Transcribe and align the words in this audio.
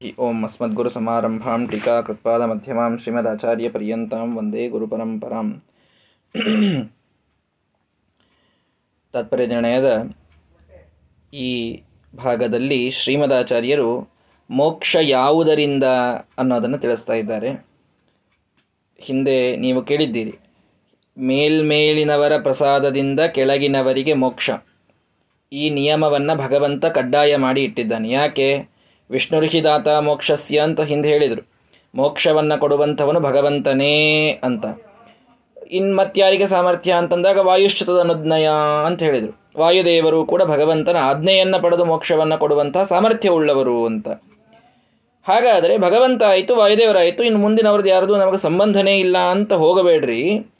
ಓಂ 0.00 0.38
ಅಸ್ಮದ್ಗುರುಸಮಾರಂಭಾಂ 0.44 1.60
ಟೀಕಾಕೃತ್ಪಾದಮಧ್ಯಮಾಂ 1.70 2.94
ಶ್ರೀಮದಾಚಾರ್ಯಪರ್ಯಂತಾಂ 3.02 4.28
ವಂದೇ 4.38 4.64
ಗುರುಪರಂಪರಾಂ 4.68 5.48
ತಾತ್ಪರ್ಯ 9.14 9.46
ನಿರ್ಣಯದ 9.46 9.88
ಈ 11.32 11.48
ಭಾಗದಲ್ಲಿ 12.14 12.80
ಶ್ರೀಮದಾಚಾರ್ಯರು 12.90 13.88
ಮೋಕ್ಷ 14.50 14.96
ಯಾವುದರಿಂದ 15.00 15.86
ಅನ್ನೋದನ್ನು 16.38 16.78
ತಿಳಿಸ್ತಾ 16.78 17.16
ಇದ್ದಾರೆ. 17.22 17.50
ಹಿಂದೆ 18.98 19.38
ನೀವು 19.56 19.82
ಕೇಳಿದ್ದೀರಿ, 19.82 20.36
ಮೇಲ್ಮೇಲಿನವರ 21.16 22.32
ಪ್ರಸಾದದಿಂದ 22.42 23.20
ಕೆಳಗಿನವರಿಗೆ 23.34 24.14
ಮೋಕ್ಷ. 24.14 24.50
ಈ 25.52 25.66
ನಿಯಮವನ್ನು 25.70 26.36
ಭಗವಂತ 26.44 26.84
ಕಡ್ಡಾಯ 26.98 27.34
ಮಾಡಿ 27.36 27.62
ಇಟ್ಟಿದ್ದಾನೆ. 27.64 28.08
ಯಾಕೆ? 28.20 28.48
ವಿಷ್ಣುರ್ಹಿದಾತ 29.10 29.88
ಮೋಕ್ಷಸ್ಯ 29.88 30.58
ಅಂತ 30.58 30.80
ಹಿಂದೆ 30.80 31.08
ಹೇಳಿದರು. 31.08 31.48
ಮೋಕ್ಷವನ್ನು 31.94 32.60
ಕೊಡುವಂಥವನು 32.60 33.20
ಭಗವಂತನೇ 33.20 34.30
ಅಂತ. 34.30 34.64
ಇನ್ 35.70 35.96
ಮತ್ಯಾರಿಗೆ 35.96 36.46
ಸಾಮರ್ಥ್ಯ 36.46 36.92
ಅಂತಂದಾಗ 36.92 37.38
ವಾಯುಶ್ಚತದ 37.38 37.98
ಅನುಜ್ಞಯ 37.98 38.48
ಅಂತ 38.86 39.02
ಹೇಳಿದರು. 39.02 39.60
ವಾಯುದೇವರು 39.60 40.24
ಕೂಡ 40.24 40.42
ಭಗವಂತನ 40.42 40.96
ಆಜ್ಞೆಯನ್ನು 40.96 41.62
ಪಡೆದು 41.62 41.84
ಮೋಕ್ಷವನ್ನು 41.84 42.38
ಕೊಡುವಂತಹ 42.38 42.82
ಸಾಮರ್ಥ್ಯ 42.82 43.28
ಉಳ್ಳವರು 43.28 43.86
ಅಂತ. 43.86 44.08
ಹಾಗಾದರೆ 45.28 45.78
ಭಗವಂತ 45.78 46.22
ಆಯಿತು 46.22 46.56
ವಾಯುದೇವರಾಯಿತು 46.56 47.22
ಇನ್ನು 47.22 47.40
ಮುಂದಿನವ್ರದ್ದು 47.40 47.90
ಯಾರ್ದು 47.90 48.16
ನಮಗೆ 48.16 48.36
ಸಂಬಂಧನೇ 48.36 48.96
ಇಲ್ಲ 48.96 49.18
ಅಂತ 49.18 49.52
ಹೋಗಬೇಡ್ರಿ. 49.52 50.52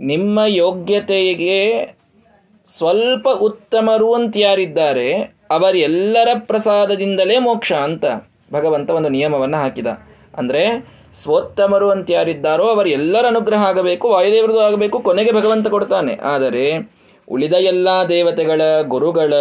ನಿಮ್ಮ 0.00 0.40
ಯೋಗ್ಯತೆಗೆ 0.46 1.86
ಸ್ವಲ್ಪ 2.76 3.28
ಉತ್ತಮರು 3.28 4.14
ಅಂತ 4.14 4.36
ಯಾರಿದ್ದಾರೆ 4.36 5.37
ಅವರೆಲ್ಲರ 5.50 6.28
ಪ್ರಸಾದದಿಂದಲೇ 6.50 7.38
ಮೋಕ್ಷ 7.38 7.72
ಅಂತ 7.88 8.04
ಭಗವಂತ 8.52 8.90
ಒಂದು 8.90 9.08
ನಿಯಮವನ್ನು 9.08 9.58
ಹಾಕಿದ. 9.62 9.88
ಅಂದರೆ 10.38 10.62
ಸ್ವೋತ್ತಮರು 11.20 11.90
ಅಂತ 11.90 12.08
ಯಾರಿದ್ದಾರೋ 12.10 12.64
ಅವರೆಲ್ಲರ 12.64 13.26
ಅನುಗ್ರಹ 13.26 13.62
ಆಗಬೇಕು, 13.68 14.06
ವಾಯುದೇವರದು 14.08 14.60
ಆಗಬೇಕು, 14.60 14.96
ಕೊನೆಗೆ 15.00 15.32
ಭಗವಂತ 15.32 15.68
ಕೊಡ್ತಾನೆ. 15.68 16.14
ಆದರೆ 16.34 16.64
ಉಳಿದ 17.28 17.54
ಎಲ್ಲ 17.72 17.88
ದೇವತೆಗಳ, 18.08 18.62
ಗುರುಗಳ 18.82 19.32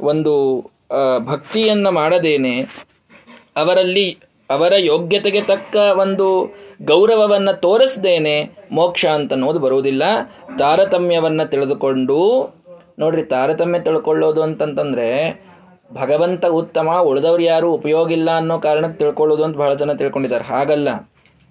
ಒಂದು 0.00 0.34
ಭಕ್ತಿಯನ್ನು 1.26 1.90
ಮಾಡದೇನೆ 1.90 2.54
ಅವರಲ್ಲಿ 3.56 4.06
ಅವರ 4.50 4.72
ಯೋಗ್ಯತೆಗೆ 4.78 5.40
ತಕ್ಕ 5.42 5.76
ಒಂದು 5.98 6.26
ಗೌರವವನ್ನು 6.84 7.52
ತೋರಿಸ್ದೇನೆ 7.60 8.36
ಮೋಕ್ಷ 8.72 9.04
ಅಂತ 9.16 9.32
ಅನ್ನೋದು 9.32 9.58
ಬರುವುದಿಲ್ಲ. 9.58 10.02
ತಾರತಮ್ಯವನ್ನು 10.58 11.44
ತಿಳಿದುಕೊಂಡು 11.50 12.18
ನೋಡ್ರಿ 13.02 13.24
ತಾರತಮ್ಯ 13.24 13.80
ತಿಳ್ಕೊಳ್ಳೋದು 13.80 14.42
ಅಂತಂತಂದ್ರೆ, 14.42 15.08
ಭಗವಂತ 15.92 16.44
ಉತ್ತಮ, 16.46 16.88
ಉಳಿದವ್ರು 17.02 17.42
ಯಾರು 17.42 17.72
ಉಪಯೋಗ 17.72 18.12
ಇಲ್ಲ 18.12 18.36
ಅನ್ನೋ 18.36 18.58
ಕಾರಣಕ್ಕೆ 18.58 18.98
ತಿಳ್ಕೊಳ್ಳೋದು 18.98 19.44
ಅಂತ 19.44 19.56
ಬಹಳ 19.56 19.74
ಜನ 19.74 19.92
ತಿಳ್ಕೊಂಡಿದ್ದಾರೆ. 19.92 20.44
ಹಾಗಲ್ಲ. 20.44 20.88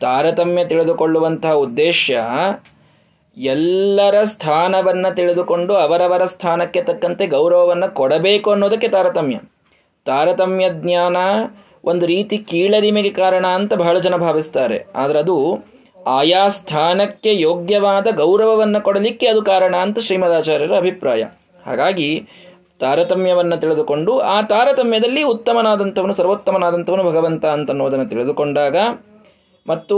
ತಾರತಮ್ಯ 0.02 0.66
ತಿಳಿದುಕೊಳ್ಳುವಂತಹ 0.66 1.53
ಉದ್ದೇಶ 1.53 2.11
ಎಲ್ಲರ 3.38 4.16
ಸ್ಥಾನವನ್ನು 4.23 5.16
ತಿಳಿದುಕೊಂಡು 5.16 5.73
ಅವರವರ 5.75 6.25
ಸ್ಥಾನಕ್ಕೆ 6.25 6.81
ತಕ್ಕಂತೆ 6.81 7.27
ಗೌರವವನ್ನು 7.27 7.95
ಕೊಡಬೇಕು 7.95 8.52
ಅನ್ನೋದಕ್ಕೆ 8.52 8.88
ತಾರತಮ್ಯ. 8.88 9.39
ತಾರತಮ್ಯ 10.05 10.66
ಜ್ಞಾನ 10.69 11.17
ಒಂದು 11.83 12.05
ರೀತಿ 12.05 12.38
ಕೀಳರಿಮೆಗೆ 12.38 13.09
ಕಾರಣ 13.09 13.45
ಅಂತ 13.47 13.73
ಬಹಳ 13.73 13.97
ಜನ 13.97 14.16
ಭಾವಿಸ್ತಾರೆ. 14.16 14.85
ಆದರೆ 14.95 15.19
ಅದು 15.19 15.38
ಆಯಾ 16.07 16.49
ಸ್ಥಾನಕ್ಕೆ 16.49 17.41
ಯೋಗ್ಯವಾದ 17.41 18.07
ಗೌರವವನ್ನು 18.16 18.83
ಕೊಡಲಿಕ್ಕೆ 18.83 19.27
ಅದು 19.27 19.41
ಕಾರಣ 19.41 19.75
ಅಂತ 19.75 19.99
ಶ್ರೀಮದಾಚಾರ್ಯರ 19.99 20.75
ಅಭಿಪ್ರಾಯ. 20.75 21.23
ಹಾಗಾಗಿ 21.65 22.27
ತಾರತಮ್ಯವನ್ನು 22.79 23.57
ತಿಳಿದುಕೊಂಡು 23.57 24.19
ಆ 24.19 24.41
ತಾರತಮ್ಯದಲ್ಲಿ 24.41 25.23
ಉತ್ತಮನಾದಂಥವನು, 25.23 26.13
ಸರ್ವೋತ್ತಮನಾದಂಥವನು 26.13 27.03
ಭಗವಂತ 27.03 27.45
ಅಂತ 27.45 27.69
ಅನ್ನೋದನ್ನು 27.69 28.05
ತಿಳಿದುಕೊಂಡಾಗ 28.05 28.75
ಮತ್ತು 29.67 29.97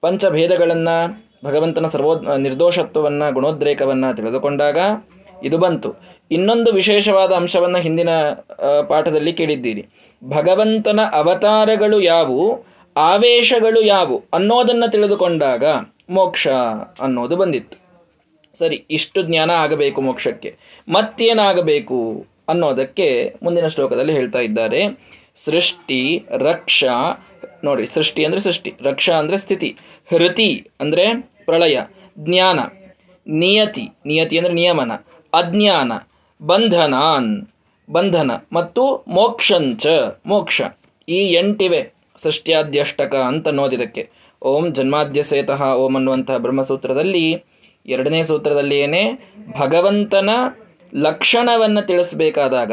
ಪಂಚಭೇದಗಳನ್ನು, 0.00 1.26
ಭಗವಂತನ 1.44 1.86
ಸರ್ವೋ, 1.86 2.14
ನಿರ್ದೋಷತ್ವವನ್ನು, 2.36 3.34
ಗುಣೋದ್ರೇಕವನ್ನು 3.34 4.16
ತಿಳಿದುಕೊಂಡಾಗ 4.16 4.78
ಇದು 5.44 5.58
ಬಂತು. 5.58 5.94
ಇನ್ನೊಂದು 6.30 6.72
ವಿಶೇಷವಾದ 6.72 7.32
ಅಂಶವನ್ನು 7.32 7.78
ಹಿಂದಿನ 7.78 8.08
ಪಾಠದಲ್ಲಿ 8.88 9.32
ಕೇಳಿದ್ದೀರಿ. 9.32 9.88
ಭಗವಂತನ 10.24 11.00
ಅವತಾರಗಳು 11.12 12.00
ಯಾವುವು, 12.00 12.66
ಆವೇಶಗಳು 12.96 13.80
ಯಾವು 13.80 14.22
ಅನ್ನೋದನ್ನು 14.34 14.90
ತಿಳಿದುಕೊಂಡಾಗ 14.90 15.64
ಮೋಕ್ಷ 16.10 16.48
ಅನ್ನೋದು 17.00 17.36
ಬಂದಿತ್ತು. 17.36 17.85
ಸರಿ, 18.58 18.84
ಇಷ್ಟು 18.90 19.22
ಜ್ಞಾನ 19.22 19.50
ಆಗಬೇಕು 19.50 20.00
ಮೋಕ್ಷಕ್ಕೆ. 20.00 20.56
ಮತ್ತೇನಾಗಬೇಕು 20.88 22.26
ಅನ್ನೋದಕ್ಕೆ 22.48 23.34
ಮುಂದಿನ 23.42 23.66
ಶ್ಲೋಕದಲ್ಲಿ 23.66 24.12
ಹೇಳ್ತಾ 24.12 24.38
ಇದ್ದಾರೆ. 24.38 24.82
ಸೃಷ್ಟಿ, 25.44 26.24
ರಕ್ಷಾ, 26.30 26.92
ನೋಡಿ, 27.64 27.86
ಸೃಷ್ಟಿ 27.86 28.24
ಅಂದ್ರೆ 28.24 28.40
ಸೃಷ್ಟಿ, 28.40 28.74
ರಕ್ಷಾ 28.82 29.18
ಅಂದ್ರೆ 29.18 29.38
ಸ್ಥಿತಿ. 29.38 29.76
ಹೃತಿ 30.14 30.68
ಅಂದ್ರೆ 30.80 31.12
ಪ್ರಳಯ. 31.44 31.78
ಜ್ಞಾನ, 32.18 32.60
ನಿಯತಿ 33.26 33.88
ನಿಯತಿ 34.06 34.38
ಅಂದ್ರೆ 34.38 34.54
ನಿಯಮನ. 34.54 34.92
ಅಜ್ಞಾನ, 35.32 35.92
ಬಂಧನಾನ್, 36.42 37.46
ಬಂಧನ 37.90 38.30
ಮತ್ತು 38.52 39.04
ಮೋಕ್ಷಂಚ, 39.08 39.86
ಮೋಕ್ಷ. 40.26 40.60
ಈ 41.08 41.32
ಎಂಟಿವೆ 41.32 41.92
ಸೃಷ್ಟ್ಯಾದ್ಯಷ್ಟಕ 42.22 43.14
ಅಂತ 43.14 43.48
ಅನ್ನೋದಿದಕ್ಕೆ. 43.48 44.10
ಓಂ 44.42 44.74
ಜನ್ಮಾದ್ಯ 44.74 45.22
ಸೇತಃ 45.22 45.62
ಓಂ 45.62 45.94
ಅನ್ನುವಂತಹ 45.94 46.36
ಬ್ರಹ್ಮಸೂತ್ರದಲ್ಲಿ 46.36 47.44
ಎರಡನೇ 47.86 48.24
ಸೂತ್ರದಲ್ಲಿ 48.24 48.78
ಏನೇ? 48.78 49.32
ಭಗವಂತನ 49.58 50.30
ಲಕ್ಷಣವನ್ನು 50.94 51.86
ತಿಳಿಸಬೇಕಾದಾಗ. 51.86 52.72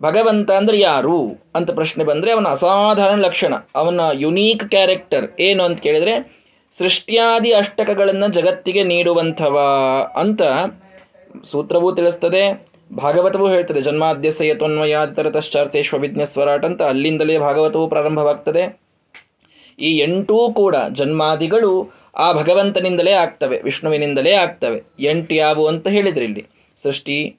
ಭಗವಂತ 0.00 0.50
ಅಂದ್ರೆ 0.50 0.80
ಯಾರು? 0.80 1.50
ಅಂತ 1.54 1.70
ಪ್ರಶ್ನೆ 1.70 2.04
ಬಂದರೆ 2.04 2.32
ಅವನ 2.32 2.46
ಅಸಾಧಾರಣ 2.48 3.20
ಲಕ್ಷಣ. 3.20 3.54
ಅವನ 3.74 4.00
ಯುನೀಕ್ 4.12 4.70
ಕ್ಯಾರೆಕ್ಟರ್ 4.70 5.40
ಏನು 5.40 5.64
ಅಂತ 5.64 5.80
ಕೇಳಿದ್ರೆ, 5.80 6.44
ಸೃಷ್ಟ್ಯಾದಿ 6.78 7.52
ಅಷ್ಟಕಗಳನ್ನು 7.52 8.28
ಜಗತ್ತಿಗೆ 8.28 8.84
ನೀಡುವಂಥವ 8.84 9.60
ಅಂತ 10.16 10.42
ಸೂತ್ರವೂ 11.50 11.92
ತಿಳಿಸ್ತದೆ, 11.92 12.68
ಭಾಗವತವೂ 12.92 13.48
ಹೇಳ್ತದೆ. 13.48 13.80
ಜನ್ಮಾದ್ಯಸಯ 13.80 14.54
ವಿಜ್ಞ 15.98 16.24
ಸ್ವರಾಟ್ 16.24 16.64
ಅಂತ 16.64 16.82
ಅಲ್ಲಿಂದಲೇ 16.82 17.38
ಭಾಗವತವೂ 17.38 17.86
ಪ್ರಾರಂಭವಾಗ್ತದೆ. 17.86 18.80
ಈ 19.78 19.98
ಎಂಟೂ 19.98 20.52
ಕೂಡ 20.52 20.76
ಜನ್ಮಾದಿಗಳು 20.92 22.03
ಆ 22.16 22.32
ಭಗವಂತನಿಂದಲೇ 22.32 23.12
ಆಗ್ತವೆ, 23.12 23.62
ವಿಷ್ಣುವಿನಿಂದಲೇ 23.62 24.32
ಆಗ್ತವೆ. 24.32 24.82
ಎಂಟು 25.00 25.34
ಯಾವು 25.34 25.66
ಅಂತ 25.66 25.88
ಹೇಳಿದ್ರಿ 25.88 26.24
ಇಲ್ಲಿ. 26.24 26.44
ಸೃಷ್ಟಿ, 26.82 27.36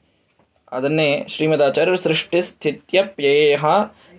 ಅದನ್ನೇ 0.71 1.25
ಶ್ರೀಮದಾಚಾರ್ಯರು 1.27 1.97
ಸೃಷ್ಟಿ 1.97 2.41
ಸ್ಥಿತ್ಯಪ್ಯೇಹ 2.41 3.65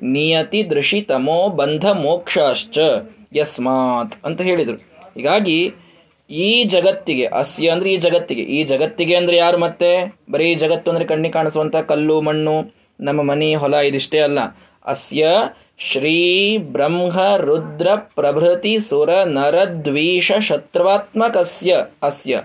ನಿಯತಿ 0.03 0.71
ದೃಶಿ 0.71 1.01
ತಮೋ 1.01 1.49
ಬಂಧ 1.49 1.87
ಮೋಕ್ಷಾಶ್ಚ 1.87 2.79
ಯಸ್ಮಾತ್ 3.35 4.15
ಅಂತ 4.25 4.41
ಹೇಳಿದರು. 4.41 4.77
ಹೀಗಾಗಿ 5.15 5.75
ಈ 6.31 6.65
ಜಗತ್ತಿಗೆ, 6.65 7.27
ಅಸ್ಯ 7.27 7.69
ಅಂದ್ರೆ 7.69 7.93
ಈ 7.93 7.97
ಜಗತ್ತಿಗೆ 7.97 8.43
ಈ 8.43 8.65
ಜಗತ್ತಿಗೆ 8.65 9.15
ಅಂದ್ರೆ 9.17 9.37
ಯಾರು 9.37 9.59
ಮತ್ತೆ? 9.59 10.17
ಬರೀ 10.31 10.55
ಜಗತ್ತು 10.55 10.91
ಅಂದ್ರೆ 10.91 11.05
ಕಣ್ಣಿ 11.05 11.31
ಕಾಣಿಸುವಂತ 11.31 11.77
ಕಲ್ಲು, 11.77 12.21
ಮಣ್ಣು, 12.21 12.75
ನಮ್ಮ 13.01 13.23
ಮನೆ, 13.23 13.55
ಹೊಲ 13.55 13.75
ಇದಿಷ್ಟೇ 13.75 14.19
ಅಲ್ಲ. 14.19 14.39
ಅಸ್ಯ 14.85 15.27
ಶ್ರೀ 15.81 16.57
ಬ್ರಹ್ಮ 16.59 17.19
ರುದ್ರ 17.37 17.89
ಪ್ರಭೃತಿ 17.97 18.81
ಸುರ 18.81 19.11
ನರದ್ವೀಷ 19.25 20.33
ಶತ್ರುವಾತ್ಮಕಸ್ಯ 20.41 21.75
ಅಸ್ಯ. 22.03 22.41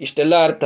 ಇಷ್ಟೆಲ್ಲ 0.00 0.34
ಅರ್ಥ. 0.44 0.64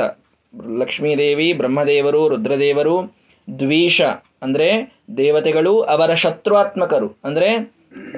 ಲಕ್ಷ್ಮೀದೇವಿ, 0.78 1.52
ಬ್ರಹ್ಮದೇವರು, 1.52 2.28
ರುದ್ರದೇವರು, 2.28 3.16
ದ್ವೀಷ 3.58 4.00
ಅಂದರೆ 4.42 4.68
ದೇವತೆಗಳು, 5.16 5.80
ಅವರ 5.80 6.14
ಶತ್ರುವಾತ್ಮಕರು 6.14 7.20
ಅಂದರೆ 7.24 7.50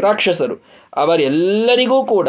ರಾಕ್ಷಸರು. 0.01 0.57
ಅವರೆಲ್ಲರಿಗೂ 0.97 2.05
ಕೂಡ 2.05 2.29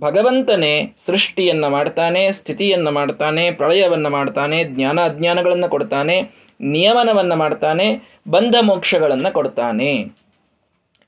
ಭಗವಂತನೇ 0.00 0.94
ಸೃಷ್ಟಿಯನ್ನು 1.06 1.70
ಮಾಡ್ತಾನೆ, 1.70 2.32
ಸ್ಥಿತಿಯನ್ನು 2.32 2.90
ಮಾಡ್ತಾನೆ, 2.90 3.50
ಪ್ರಳಯವನ್ನು 3.50 4.10
ಮಾಡ್ತಾನೆ 4.10 4.64
ಜ್ಞಾನ 4.64 4.98
ಅಜ್ಞಾನಗಳನ್ನು 5.04 5.68
ಕೊಡ್ತಾನೆ, 5.68 6.16
ನಿಯಮನವನ್ನು 6.60 7.36
ಮಾಡ್ತಾನೆ 7.36 8.18
ಬಂಧ 8.28 8.54
ಮೋಕ್ಷಗಳನ್ನು 8.60 9.32
ಕೊಡ್ತಾನೆ. 9.32 10.19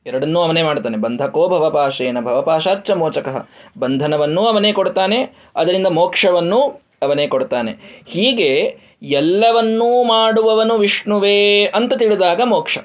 ಎರಡನ್ನೂ 0.07 0.41
ಅವನೇ 0.41 0.63
ಮಾಡ್ತಾನೆ 0.63 0.97
ಬಂಧಕೋ 0.97 1.49
ಭವಪಾಶೇನ 1.49 2.21
ಭವಪಾಶಾಚ್ಚ 2.21 2.91
ಮೋಚಕ. 2.91 3.49
ಬಂಧನವನ್ನೂ 3.79 4.43
ಅವನೇ 4.45 4.73
ಕೊಡ್ತಾನೆ, 4.73 5.37
ಅದರಿಂದ 5.57 5.87
ಮೋಕ್ಷವನ್ನೂ 5.87 6.81
ಅವನೇ 7.03 7.27
ಕೊಡ್ತಾನೆ. 7.27 8.03
ಹೀಗೆ 8.07 8.79
ಎಲ್ಲವನ್ನೂ 9.03 10.05
ಮಾಡುವವನು 10.05 10.79
ವಿಷ್ಣುವೇ 10.79 11.65
ಅಂತ 11.65 11.95
ತಿಳಿದಾಗ 11.95 12.41
ಮೋಕ್ಷ. 12.45 12.79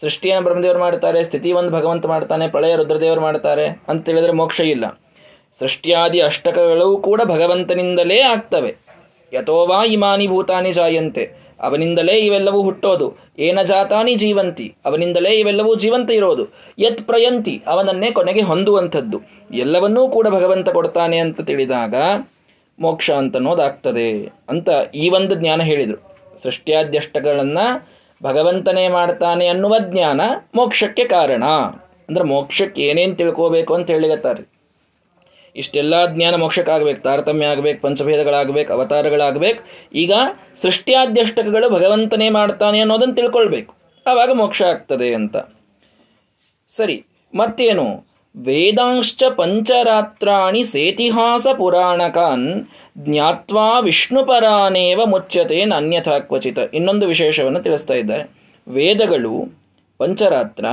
ಸೃಷ್ಟಿಯನ್ನು 0.00 0.44
ಬ್ರಹ್ಮದೇವರು 0.44 0.78
ಮಾಡ್ತಾರೆ 0.78 1.24
ಸ್ಥಿತಿ 1.24 1.52
ಒಂದು 1.52 1.70
ಭಗವಂತ 1.70 2.06
ಮಾಡ್ತಾನೆ 2.06 2.48
ಪ್ರಳಯ 2.48 2.76
ರುದ್ರದೇವರು 2.76 3.20
ಮಾಡ್ತಾರೆ 3.20 3.66
ಅಂತ 3.88 4.06
ತಿಳಿದ್ರೆ 4.06 4.32
ಮೋಕ್ಷ 4.32 4.60
ಇಲ್ಲ. 4.60 5.00
ಸೃಷ್ಟಿಯಾದಿ 5.58 6.20
ಅಷ್ಟಕಗಳು 6.20 6.96
ಕೂಡ 6.96 7.20
ಭಗವಂತನಿಂದಲೇ 7.22 8.20
ಆಗ್ತವೆ. 8.20 8.76
ಯಥೋವಾ 9.32 9.84
ಇಮಾನಿ 9.84 10.28
ಭೂತಾನಿ 10.28 10.72
ಜಾಯಂತೆ. 10.72 11.41
ಅವನಿಂದಲೇ 11.62 12.12
ಇವೆಲ್ಲವೂ 12.12 12.62
ಹುಟ್ಟೋದು. 12.62 13.18
ಏನ 13.38 13.58
ಜಾತಾನಿ 13.62 14.14
ಜೀವಂತಿ. 14.14 14.74
ಅವನಿಂದಲೇ 14.84 15.30
ಇವೆಲ್ಲವೂ 15.30 15.74
ಜೀವಂತ 15.74 16.10
ಇರೋದು. 16.10 16.46
ಯತ್ 16.78 17.02
ಪ್ರಯಂತಿ, 17.02 17.62
ಅವನನ್ನೇ 17.66 18.10
ಕೊನೆಗೆ 18.10 18.40
ಹೊಂದುವಂಥದ್ದು. 18.40 19.20
ಎಲ್ಲವನ್ನೂ 19.54 20.08
ಕೂಡ 20.08 20.28
ಭಗವಂತ 20.28 20.68
ಕೊಡ್ತಾನೆ 20.68 21.18
ಅಂತ 21.18 21.40
ತಿಳಿದಾಗ 21.40 21.94
ಮೋಕ್ಷ 22.80 23.10
ಅಂತ 23.10 23.36
ಅನ್ನೋದಾಗ್ತದೆ 23.36 24.32
ಅಂತ 24.48 24.68
ಈ 24.94 25.08
ಒಂದು 25.08 25.34
ಜ್ಞಾನ 25.34 25.62
ಹೇಳಿದರು. 25.62 26.18
ಸೃಷ್ಟ್ಯಾದ್ಯಷ್ಟಗಳನ್ನು 26.42 27.88
ಭಗವಂತನೇ 28.22 28.88
ಮಾಡ್ತಾನೆ 28.88 29.46
ಅನ್ನುವ 29.46 29.74
ಜ್ಞಾನ 29.78 30.20
ಮೋಕ್ಷಕ್ಕೆ 30.54 31.04
ಕಾರಣ. 31.04 31.44
ಅಂದ್ರೆ 32.08 32.24
ಮೋಕ್ಷಕ್ಕೆ 32.24 32.82
ಏನೇನು 32.82 33.14
ತಿಳ್ಕೋಬೇಕು 33.14 33.74
ಅಂತ 33.74 33.90
ಹೇಳಿಗತ್ತಾರೆ 33.90 34.51
ಇಷ್ಟೆಲ್ಲ 35.56 36.06
ಜ್ಞಾನ 36.06 36.34
ಮೋಕ್ಷಕ್ಕಾಗಬೇಕು, 36.34 37.02
ತಾರತಮ್ಯ 37.02 37.46
ಆಗಬೇಕು, 37.46 37.82
ಪಂಚಭೇದಗಳಾಗಬೇಕು, 37.82 38.72
ಅವತಾರಗಳಾಗಬೇಕು, 38.72 39.90
ಈಗ 39.94 40.12
ಸೃಷ್ಟಿಯಾದ್ಯಷ್ಟಕಗಳು 40.62 41.70
ಭಗವಂತನೇ 41.70 42.30
ಮಾಡ್ತಾನೆ 42.30 42.80
ಅನ್ನೋದನ್ನು 42.80 43.14
ತಿಳ್ಕೊಳ್ಬೇಕು. 43.14 43.74
ಆವಾಗ 44.06 44.30
ಮೋಕ್ಷ 44.32 44.62
ಆಗ್ತದೆ 44.62 45.14
ಅಂತ. 45.14 45.36
ಸರಿ, 46.76 47.04
ಮತ್ತೇನು? 47.34 48.12
ವೇದಾಂಶ್ಚ 48.44 49.22
ಪಂಚರಾತ್ರಾಣಿ 49.36 50.64
ಸೇತಿಹಾಸ 50.64 51.46
ಪುರಾಣಕಾನ್ 51.56 52.66
ಜ್ಞಾತ್ವಾ 52.98 53.80
ವಿಷ್ಣುಪರಾನೇವ 53.80 55.00
ಮುಚ್ಚತೆ 55.06 55.64
ನಾನ್ಯಥಾ 55.64 56.18
ಕ್ವಚಿತ. 56.18 56.58
ಇನ್ನೊಂದು 56.74 57.06
ವಿಶೇಷವನ್ನು 57.06 57.62
ತಿಳಿಸ್ತಾ 57.62 57.94
ಇದ್ದಾರೆ. 57.94 58.30
ವೇದಗಳು 58.68 59.62
ಪಂಚರಾತ್ರ 59.98 60.64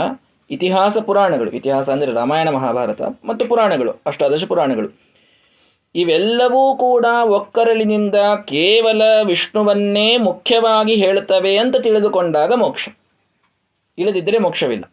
ಇತಿಹಾಸ 0.49 0.97
ಪುರಾಣಗಳು, 0.97 1.51
ಇತಿಹಾಸ 1.51 1.89
ಅಂದರೆ 1.89 2.13
ರಾಮಾಯಣ, 2.13 2.49
ಮಹಾಭಾರತ 2.49 3.01
ಮತ್ತು 3.01 3.45
ಪುರಾಣಗಳು, 3.45 3.91
ಅಷ್ಟಾದಶ 4.05 4.45
ಪುರಾಣಗಳು. 4.45 5.09
ಇವೆಲ್ಲವೂ 5.95 6.75
ಕೂಡ 6.75 7.05
ಒಕ್ಕರಲಿನಿಂದ 7.25 8.15
ಕೇವಲ 8.45 9.01
ವಿಷ್ಣುವನ್ನೇ 9.25 10.17
ಮುಖ್ಯವಾಗಿ 10.17 10.95
ಹೇಳುತ್ತವೆ 10.95 11.57
ಅಂತ 11.57 11.77
ತಿಳಿದುಕೊಂಡಾಗ 11.77 12.53
ಮೋಕ್ಷ. 12.53 12.89
ಇಲ್ಲದಿದ್ದರೆ 13.97 14.37
ಮೋಕ್ಷವಿಲ್ಲ. 14.37 14.91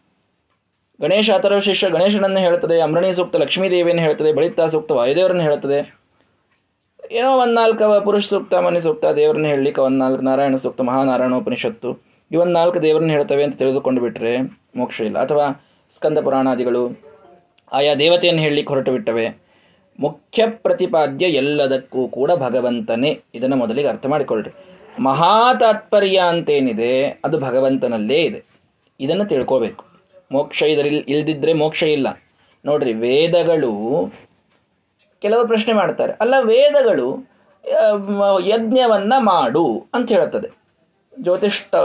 ಗಣೇಶ 1.01 1.29
ಅಥರ್ವ 1.29 1.59
ಶಿಷ್ಯ 1.59 1.89
ಗಣೇಶನನ್ನು 1.89 2.39
ಹೇಳುತ್ತದೆ, 2.39 2.79
ಅಮೃಣಿ 2.79 3.13
ಸೂಕ್ತ 3.13 3.35
ಲಕ್ಷ್ಮೀದೇವಿಯನ್ನು 3.35 4.03
ಹೇಳುತ್ತದೆ 4.03 4.33
ಬಳಿತ 4.33 4.61
ಸೂಕ್ತ 4.61 4.91
ವಾಯುದೇವರನ್ನು 4.91 5.43
ಹೇಳುತ್ತದೆ. 5.43 5.99
ಏನೋ 7.11 7.45
ನಾಲ್ಕು 7.45 8.03
ಪುರುಷ 8.03 8.25
ಸೂಕ್ತ, 8.25 8.53
ಮನೆ 8.53 8.79
ಸೂಕ್ತ, 8.79 9.05
ದೇವರನ್ನ 9.05 9.45
ಹೇಳಲಿಕ್ಕೆ 9.45 9.89
ನಾಲ್ಕು 9.89 10.21
ನಾರಾಯಣ 10.21 10.55
ಸೂಕ್ತ 10.55 10.81
ಮಹಾನಾರಾಯಣ 10.81 11.33
ಉಪನಿಷತ್ತು 11.33 12.06
ಇವನ್ 12.31 12.47
ನಾಲ್ಕು 12.47 12.81
ದೇವರನ್ನ 12.81 13.11
ಹೇಳ್ತವೆ 13.11 13.43
ಅಂತ 13.43 13.57
ತಿಳಿದುಕೊಂಡು 13.57 14.01
ಬಿಟ್ಟರೆ 14.01 14.31
ಮೋಕ್ಷ 14.75 15.01
ಇಲ್ಲ. 15.01 15.17
ಅಥವಾ 15.19 15.45
ಸ್ಕಂದ 15.95 16.17
ಪುರಾಣಾದಿಗಳು 16.23 16.81
ಆಯಾ 17.71 17.95
ದೇವತೆಯನ್ನು 17.95 18.41
ಹೇಳಲಿಕ್ಕೆ 18.41 18.73
ಹೊರಟು 18.73 18.91
ಬಿಟ್ಟವೆ. 18.91 19.27
ಮುಖ್ಯ 19.99 20.47
ಪ್ರತಿಪಾದ್ಯ 20.47 21.25
ಎಲ್ಲದಕ್ಕೂ 21.25 22.07
ಕೂಡ 22.07 22.31
ಭಗವಂತನೇ. 22.31 23.11
ಇದನ್ನು 23.35 23.55
ಮೊದಲಿಗೆ 23.55 23.87
ಅರ್ಥ 23.87 24.05
ಮಾಡಿಕೊಳ್ಳ್ರಿ 24.05 24.51
ಮಹಾ 24.99 25.53
ತಾತ್ಪರ್ಯ 25.53 26.19
ಅಂತೇನಿದೆ, 26.29 26.93
ಅದು 27.25 27.39
ಭಗವಂತನಲ್ಲೇ 27.39 28.19
ಇದೆ. 28.21 28.43
ಇದನ್ನು 28.99 29.25
ತಿಳ್ಕೋಬೇಕು. 29.25 29.85
ಮೋಕ್ಷ 30.31 30.61
ಇದರಲ್ಲಿ 30.63 30.99
ಇಲ್ದಿದ್ರೆ 30.99 31.53
ಮೋಕ್ಷ 31.53 31.83
ಇಲ್ಲ. 31.83 32.07
ನೋಡ್ರಿ, 32.65 32.93
ವೇದಗಳು 32.93 33.73
ಕೆಲವು 35.21 35.47
ಪ್ರಶ್ನೆ 35.47 35.73
ಮಾಡ್ತಾರೆ. 35.73 36.13
ಅಲ್ಲ, 36.13 36.35
ವೇದಗಳು 36.41 37.29
ಯಜ್ಞವನ್ನ 38.47 39.13
ಮಾಡು 39.19 39.85
ಅಂತ 39.93 40.11
ಹೇಳ್ತದೆ 40.11 40.49
ಜ್ಯೋತಿಷ್ಠ 41.21 41.75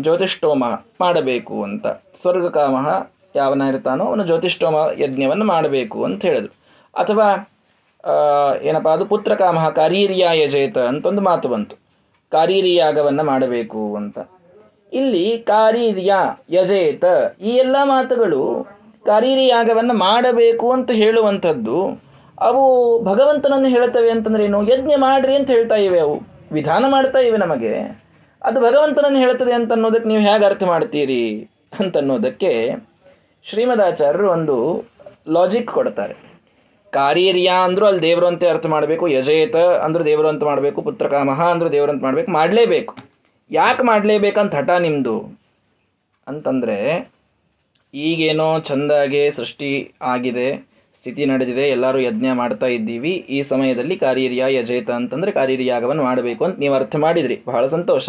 ಜ್ಯೋತಿಷ್ಠೋಮ 0.00 0.64
ಮಾಡಬೇಕು 1.00 1.62
ಅಂತ. 1.62 1.86
ಸ್ವರ್ಗಕಾಮ 2.20 2.86
ಯಾವನ 3.36 3.62
ಇರ್ತಾನೋ 3.62 4.04
ಅವನು 4.04 4.24
ಜ್ಯೋತಿಷ್ಠೋಮ 4.24 4.74
ಯಜ್ಞವನ್ನು 4.98 5.44
ಮಾಡಬೇಕು 5.44 6.04
ಅಂತ 6.04 6.22
ಹೇಳಿದ್ರು. 6.22 6.54
ಅಥವಾ 7.00 7.50
ಏನಪ್ಪ 8.62 8.88
ಅದು 8.88 9.06
ಪುತ್ರಕಾಮ 9.06 9.68
ಕಾರೀರಿಯ 9.68 10.26
ಯಜೇತ 10.32 10.78
ಅಂತ 10.78 11.06
ಒಂದು 11.06 11.22
ಮಾತು 11.22 11.48
ಬಂತು. 11.48 11.76
ಕಾರೀರಿಯಾಗವನ್ನು 12.30 13.24
ಮಾಡಬೇಕು 13.24 13.96
ಅಂತ. 13.96 14.18
ಇಲ್ಲಿ 14.92 15.38
ಕಾರೀರ್ಯ, 15.38 16.12
ಯಜೇತ 16.50 17.04
ಈ 17.40 17.48
ಎಲ್ಲ 17.48 17.76
ಮಾತುಗಳು 17.84 18.66
ಕಾರೀರಿಯಾಗವನ್ನು 19.06 19.94
ಮಾಡಬೇಕು 19.94 20.72
ಅಂತ 20.72 20.90
ಹೇಳುವಂಥದ್ದು 20.90 22.02
ಅವು 22.40 22.64
ಭಗವಂತನನ್ನು 23.04 23.68
ಹೇಳ್ತವೆ 23.68 24.10
ಅಂತಂದ್ರೆ 24.10 24.44
ಏನು? 24.44 24.62
ಯಜ್ಞ 24.62 24.92
ಮಾಡ್ರಿ 24.96 25.34
ಅಂತ 25.34 25.50
ಹೇಳ್ತಾ 25.50 25.74
ಇವೆ 25.74 26.00
ಅವು. 26.00 26.20
ವಿಧಾನ 26.52 26.84
ಮಾಡ್ತಾ 26.88 27.18
ಇವೆ 27.18 27.36
ನಮಗೆ. 27.36 27.74
ಅದು 28.48 28.58
ಭಗವಂತನನ್ನು 28.66 29.18
ಹೇಳ್ತದೆ 29.24 29.52
ಅಂತ 29.58 29.72
ಅನ್ನೋದಕ್ಕೆ 29.76 30.08
ನೀವು 30.10 30.22
ಹೇಗೆ 30.28 30.44
ಅರ್ಥ 30.50 30.64
ಮಾಡ್ತೀರಿ 30.72 31.24
ಅಂತನ್ನೋದಕ್ಕೆ 31.82 32.52
ಶ್ರೀಮದಾಚಾರ್ಯರು 33.46 34.26
ಒಂದು 34.36 34.56
ಲಾಜಿಕ್ 35.36 35.70
ಕೊಡ್ತಾರೆ. 35.78 36.14
ಕಾರ್ಯರ್ಯ 36.92 37.50
ಅಂದ್ರೂ 37.66 37.84
ಅಲ್ಲಿ 37.88 38.02
ದೇವರು 38.06 38.26
ಅಂತ 38.30 38.44
ಅರ್ಥ 38.52 38.66
ಮಾಡಬೇಕು, 38.74 39.04
ಯಜೇತ 39.08 39.56
ಅಂದ್ರೂ 39.84 40.02
ದೇವರು 40.08 40.28
ಅಂತ 40.32 40.42
ಮಾಡಬೇಕು, 40.50 40.78
ಪುತ್ರಕಾಮಹ 40.82 41.40
ಅಂದ್ರೂ 41.54 41.68
ದೇವರು 41.76 41.92
ಅಂತ 41.92 42.02
ಮಾಡಬೇಕು, 42.06 42.30
ಮಾಡಲೇಬೇಕು. 42.38 42.94
ಯಾಕೆ 43.50 43.82
ಮಾಡಲೇಬೇಕಂತ 43.82 44.54
ಹಠ 44.60 44.70
ನಿಮ್ಮದು 44.86 45.16
ಅಂತಂದರೆ 46.26 46.78
ಈಗೇನೋ 47.94 48.48
ಚಂದಾಗೆ 48.68 49.22
ಸೃಷ್ಟಿ 49.38 49.70
ಆಗಿದೆ, 50.12 50.48
ಸ್ಥಿತಿ 50.98 51.22
ನಡೆದಿದೆ, 51.32 51.64
ಎಲ್ಲರೂ 51.76 51.98
ಯಜ್ಞ 52.08 52.26
ಮಾಡ್ತಾ 52.40 52.68
ಇದ್ದೀವಿ, 52.78 53.12
ಈ 53.36 53.38
ಸಮಯದಲ್ಲಿ 53.52 53.96
ಕಾರ್ಯರ್ಯ, 54.04 54.42
ಯಜೇತ 54.58 54.90
ಅಂತಂದ್ರೆ 55.00 55.32
ಕಾರ್ಯರ್ಯಾಗವನ್ನು 55.38 56.04
ಮಾಡಬೇಕು 56.10 56.44
ಅಂತ 56.44 56.58
ನೀವು 56.64 56.74
ಅರ್ಥ 56.74 56.96
ಮಾಡಿದ್ರಿ. 57.06 57.38
ಬಹಳ 57.46 57.64
ಸಂತೋಷ. 57.76 58.08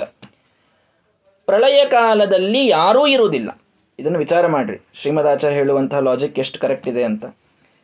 ಪ್ರಳಯ 1.51 1.85
ಕಾಲದಲ್ಲಿ 1.85 2.67
ಯಾರೂ 2.67 3.07
ಇರುವುದಿಲ್ಲ. 3.07 3.61
ಇದನ್ನು 3.99 4.19
ವಿಚಾರ 4.19 4.47
ಮಾಡ್ರಿ. 4.47 4.85
ಶ್ರೀಮದಾಚಾರ್ಯ 4.93 5.55
ಹೇಳುವಂತಹ 5.55 5.99
ಲಾಜಿಕ್ 5.99 6.39
ಎಷ್ಟು 6.39 6.59
ಕರೆಕ್ಟ್ 6.59 6.87
ಇದೆ 6.87 7.03
ಅಂತ. 7.03 7.25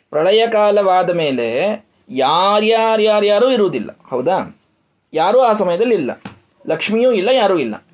ಪ್ರಳಯ 0.10 0.48
ಕಾಲವಾದ 0.48 1.16
ಮೇಲೆ 1.16 1.86
ಯಾರ್ಯಾರ್ಯಾರ್ಯಾರೂ 2.10 3.50
ಇರುವುದಿಲ್ಲ. 3.50 3.98
ಹೌದಾ? 4.10 4.60
ಯಾರೂ 5.14 5.40
ಆ 5.40 5.54
ಸಮಯದಲ್ಲಿ 5.54 5.96
ಇಲ್ಲ. 5.96 6.22
ಲಕ್ಷ್ಮಿಯೂ 6.68 7.12
ಇಲ್ಲ, 7.12 7.30
ಯಾರೂ 7.30 7.58
ಇಲ್ಲ. 7.58 7.86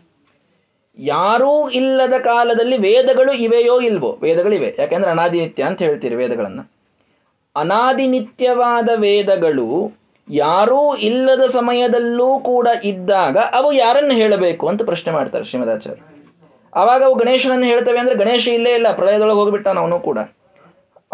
ಯಾರೂ 0.97 1.69
ಇಲ್ಲದ 1.69 2.13
ಕಾಲದಲ್ಲಿ 2.21 2.77
ವೇದಗಳು 2.77 3.33
ಇವೆಯೋ 3.33 3.81
ಇಲ್ವೋ? 3.81 4.19
ವೇದಗಳಿವೆ 4.21 4.75
ಯಾಕೆಂದ್ರೆ 4.79 5.11
ಅನಾದಿನಿತ್ಯ 5.11 5.63
ಅಂತ 5.63 5.81
ಹೇಳ್ತೀರಿ 5.81 6.15
ವೇದಗಳನ್ನು. 6.15 6.71
ಅನಾದಿನಿತ್ಯವಾದ 7.55 8.89
ವೇದಗಳು 8.95 9.93
ಯಾರೂ 10.29 10.95
ಇಲ್ಲದ 10.95 11.41
ಸಮಯದಲ್ಲೂ 11.49 12.39
ಕೂಡ 12.39 12.67
ಇದ್ದಾಗ 12.83 13.37
ಅವು 13.37 13.73
ಯಾರನ್ನು 13.73 14.13
ಹೇಳಬೇಕು 14.13 14.67
ಅಂತ 14.67 14.83
ಪ್ರಶ್ನೆ 14.83 15.13
ಮಾಡ್ತಾರೆ 15.13 15.45
ಶ್ರೀಮದಾಚಾರ್ಯ. 15.45 16.01
ಅವಾಗ 16.75 17.03
ಅವು 17.03 17.15
ಗಣೇಶನನ್ನು 17.15 17.65
ಹೇಳ್ತವೆ 17.65 17.99
ಅಂದ್ರೆ 17.99 18.15
ಗಣೇಶ 18.15 18.47
ಇಲ್ಲೇ 18.47 18.73
ಇಲ್ಲ, 18.73 18.95
ಪ್ರಳಯದೊಳಗೆ 18.95 19.35
ಹೋಗಿಬಿಟ್ಟಾನ 19.35 19.79
ಅವನು 19.79 19.99
ಕೂಡ. 19.99 20.17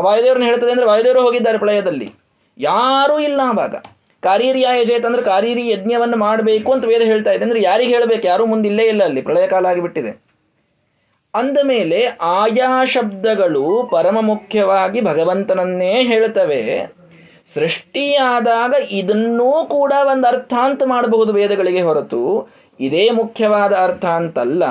ವಾಯುದೇವ್ರನ್ನ 0.02 0.46
ಹೇಳ್ತದೆ 0.46 0.72
ಅಂದ್ರೆ 0.72 0.88
ವಾಯುದೇವರು 0.88 1.22
ಹೋಗಿದ್ದಾರೆ 1.22 1.58
ಪ್ರಳಯದಲ್ಲಿ. 1.58 2.12
ಯಾರೂ 2.58 3.20
ಇಲ್ಲ 3.20 3.42
ಅವಾಗ. 3.50 3.76
ಕಾರೀರಿ 4.24 4.62
ಯಜೇತ್ 4.62 5.06
ಅಂದ್ರೆ 5.06 5.22
ಕಾರೀರಿ 5.22 5.70
ಯಜ್ಞವನ್ನು 5.70 6.18
ಮಾಡಬೇಕು 6.18 6.74
ಅಂತ 6.74 6.86
ವೇದ 6.86 7.02
ಹೇಳ್ತಾ 7.02 7.32
ಇದೆ 7.32 7.44
ಅಂದ್ರೆ 7.44 7.62
ಯಾರಿಗೆ 7.62 7.94
ಹೇಳಬೇಕು? 7.94 8.28
ಯಾರೂ 8.28 8.46
ಮುಂದೆ 8.46 8.68
ಇಲ್ಲೇ 8.70 8.84
ಇಲ್ಲ 8.84 9.04
ಅಲ್ಲಿ, 9.04 9.22
ಪ್ರಳಯ 9.22 9.48
ಕಾಲ 9.48 9.66
ಆಗಿಬಿಟ್ಟಿದೆ. 9.66 10.24
ಅಂದ 11.36 11.58
ಮೇಲೆ 11.64 12.18
ಆಯಾ 12.22 12.86
ಶಬ್ದಗಳು 12.86 13.90
ಪರಮ 13.92 14.18
ಮುಖ್ಯವಾಗಿ 14.22 15.02
ಭಗವಂತನನ್ನೇ 15.02 16.04
ಹೇಳ್ತವೆ. 16.04 16.99
ಸೃಷ್ಟಿಯಾದಾಗ 17.54 18.76
ಇದನ್ನೂ 18.92 19.66
ಕೂಡ 19.66 19.94
ಒಂದು 20.04 20.28
ಅರ್ಥ 20.28 20.54
ಅಂತ 20.62 20.84
ಮಾಡಬಹುದು 20.86 21.34
ವೇದಗಳಿಗೆ 21.34 21.82
ಹೊರತು. 21.82 22.50
ಇದೇ 22.80 23.10
ಮುಖ್ಯವಾದ 23.10 23.74
ಅರ್ಥ 23.74 24.06
ಅಂತಲ್ಲ. 24.06 24.64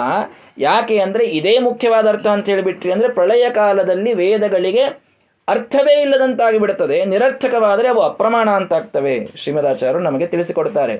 ಯಾಕೆ 0.58 0.98
ಅಂದ್ರೆ 0.98 1.24
ಇದೇ 1.24 1.58
ಮುಖ್ಯವಾದ 1.58 2.08
ಅರ್ಥ 2.08 2.26
ಅಂತ 2.26 2.46
ಹೇಳಿಬಿಟ್ರಿ 2.46 2.92
ಅಂದ್ರೆ 2.92 3.12
ಪ್ರಳಯ 3.12 3.50
ಕಾಲದಲ್ಲಿ 3.50 4.14
ವೇದಗಳಿಗೆ 4.14 5.08
ಅರ್ಥವೇ 5.48 6.02
ಇಲ್ಲದಂತಾಗಿ 6.02 6.58
ಬಿಡುತ್ತದೆ 6.58 7.04
ನಿರರ್ಥಕವಾದರೆ 7.04 7.88
ಅವು 7.88 8.00
ಅಪ್ರಮಾಣ 8.00 8.50
ಅಂತಾಗ್ತವೆ. 8.50 9.28
ಶ್ರೀಮದಾಚಾರ್ಯರು 9.36 10.04
ನಮಗೆ 10.04 10.26
ತಿಳಿಸಿಕೊಡ್ತಾರೆ. 10.26 10.96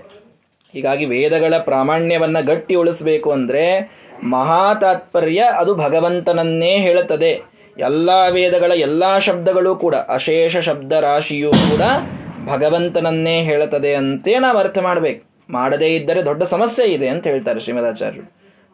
ಹೀಗಾಗಿ 0.73 1.05
ವೇದಗಳ 1.05 1.55
ಪ್ರಾಮಾಣ್ಯವನ್ನ 1.59 2.41
ಗಟ್ಟಿ 2.41 2.75
ಉಳಿಸಬೇಕು 2.75 3.33
ಅಂದ್ರೆ 3.33 3.93
ಮಹಾತಾತ್ಪರ್ಯ 4.23 5.39
ಅದು 5.39 5.75
ಭಗವಂತನನ್ನೇ 5.75 6.77
ಹೇಳುತ್ತದೆ. 6.77 7.58
ಎಲ್ಲ 7.79 8.11
ವೇದಗಳ 8.31 8.73
ಎಲ್ಲ 8.73 9.19
ಶಬ್ದಗಳು 9.19 9.77
ಕೂಡ, 9.77 9.95
ಅಶೇಷ 9.95 10.57
ಶಬ್ದ 10.57 10.93
ರಾಶಿಯೂ 10.93 11.51
ಕೂಡ 11.51 11.81
ಭಗವಂತನನ್ನೇ 12.47 13.41
ಹೇಳುತ್ತದೆ 13.41 13.95
ಅಂತೇ 13.95 14.39
ನಾವು 14.39 14.59
ಅರ್ಥ 14.59 14.79
ಮಾಡಬೇಕು. 14.79 15.25
ಮಾಡದೇ 15.51 15.87
ಇದ್ದರೆ 15.87 16.25
ದೊಡ್ಡ 16.25 16.43
ಸಮಸ್ಯೆ 16.43 16.93
ಇದೆ 16.93 17.09
ಅಂತ 17.09 17.27
ಹೇಳ್ತಾರೆ 17.27 17.61
ಶ್ರೀಮದಾಚಾರ್ಯರು. 17.61 18.33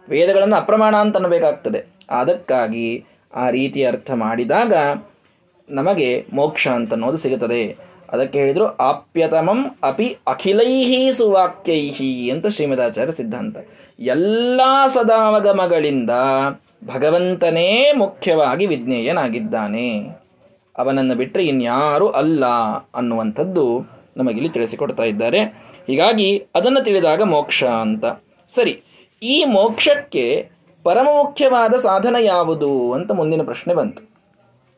ವೇದಗಳನ್ನು 0.09 0.57
ಅಪ್ರಮಾಣ 0.57 0.97
ಅಂತ 0.97 1.17
ಅನ್ನಬೇಕಾಗ್ತದೆ. 1.17 1.85
ಅದಕ್ಕಾಗಿ 2.11 3.05
ಆ 3.35 3.51
ರೀತಿ 3.51 3.85
ಅರ್ಥ 3.85 4.11
ಮಾಡಿದಾಗ 4.15 4.75
ನಮಗೆ 5.71 6.27
ಮೋಕ್ಷ 6.33 6.69
ಅಂತ 6.69 6.93
ಅನ್ನೋದು 6.93 7.19
ಸಿಗುತ್ತದೆ. 7.19 7.77
ಅದಕ್ಕೆ 8.13 8.39
ಹೇಳಿದ್ರು, 8.39 8.77
ಆಪ್ಯತಮಂ 8.77 9.79
ಅಪಿ 9.83 10.19
ಅಖಿಲೈಹಿ 10.27 11.13
ಸುವಾಕ್ಯೈಹಿ 11.13 12.31
ಅಂತ 12.31 12.47
ಶ್ರೀಮದಾಚಾರ್ಯ 12.47 13.13
ಸಿದ್ಧಾಂತ. 13.13 13.57
ಎಲ್ಲ 13.99 14.61
ಸದಾವಗಮಗಳಿಂದ 14.95 16.11
ಭಗವಂತನೇ 16.87 17.93
ಮುಖ್ಯವಾಗಿ 17.97 18.67
ವಿಜ್ಞೇಯನಾಗಿದ್ದಾನೆ. 18.67 19.89
ಅವನನ್ನು 20.79 21.15
ಬಿಟ್ಟರೆ 21.15 21.47
ಇನ್ಯಾರೂ 21.47 22.09
ಅಲ್ಲ 22.09 22.47
ಅನ್ನುವಂಥದ್ದು 22.95 23.65
ನಮಗಿಲ್ಲಿ 24.17 24.49
ತಿಳಿಸಿಕೊಡ್ತಾ 24.49 25.03
ಇದ್ದಾರೆ. 25.03 25.41
ಹೀಗಾಗಿ 25.87 26.39
ಅದನ್ನು 26.55 26.85
ತಿಳಿದಾಗ 26.85 27.23
ಮೋಕ್ಷ 27.23 27.65
ಅಂತ. 27.65 28.05
ಸರಿ, 28.55 28.83
ಈ 29.23 29.45
ಮೋಕ್ಷಕ್ಕೆ 29.45 30.51
ಪರಮ 30.85 31.09
ಮುಖ್ಯವಾದ 31.13 31.75
ಸಾಧನ 31.75 32.17
ಯಾವುದು 32.21 32.93
ಅಂತ 32.93 33.13
ಮುಂದಿನ 33.13 33.43
ಪ್ರಶ್ನೆ 33.43 33.75
ಬಂತು. 33.75 34.03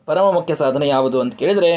ಪರಮ 0.05 0.31
ಮುಖ್ಯ 0.31 0.55
ಸಾಧನ 0.55 0.83
ಯಾವುದು 0.83 1.19
ಅಂತ 1.19 1.35
ಕೇಳಿದರೆ, 1.35 1.71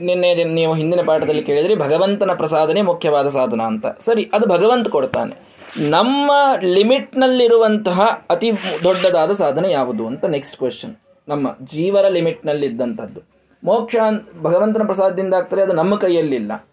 ನಿನ್ನೆ 0.00 0.44
ನೀವು 0.44 0.74
ಹಿಂದಿನ 0.74 1.00
ಪಾಠದಲ್ಲಿ 1.06 1.42
ಕೇಳಿದರೆ, 1.42 1.76
ಭಗವಂತನ 1.76 2.32
ಪ್ರಸಾದನೆ 2.32 2.82
ಮುಖ್ಯವಾದ 2.82 3.28
ಸಾಧನ 3.28 3.60
ಅಂತ. 3.60 3.86
ಸರಿ, 4.00 4.30
ಅದು 4.34 4.46
ಭಗವಂತ 4.46 4.88
ಕೊಡ್ತಾನೆ. 4.88 5.47
ನಮ್ಮ 5.76 6.32
ಲಿಮಿಟ್ನಲ್ಲಿರುವಂತಹ 6.60 8.26
ಅತಿ 8.30 8.52
ದೊಡ್ಡದಾದ 8.84 9.32
ಸಾಧನೆ 9.32 9.72
ಯಾವುದು 9.72 10.06
ಅಂತ 10.06 10.24
ನೆಕ್ಸ್ಟ್ 10.24 10.56
ಕ್ವೆಶನ್ 10.56 10.96
ನಮ್ಮ 11.28 11.48
ಜೀವರ 11.64 12.08
ಲಿಮಿಟ್ನಲ್ಲಿದ್ದಂಥದ್ದು. 12.08 13.20
ಮೋಕ್ಷ 13.64 13.96
ಭಗವಂತನ 14.42 14.82
ಪ್ರಸಾದದಿಂದ 14.82 15.34
ಆಗ್ತಾರೆ 15.34 15.62
ಅದು 15.62 15.72
ನಮ್ಮ 15.72 15.96
ಕೈಯಲ್ಲಿಲ್ಲ. 15.96 16.66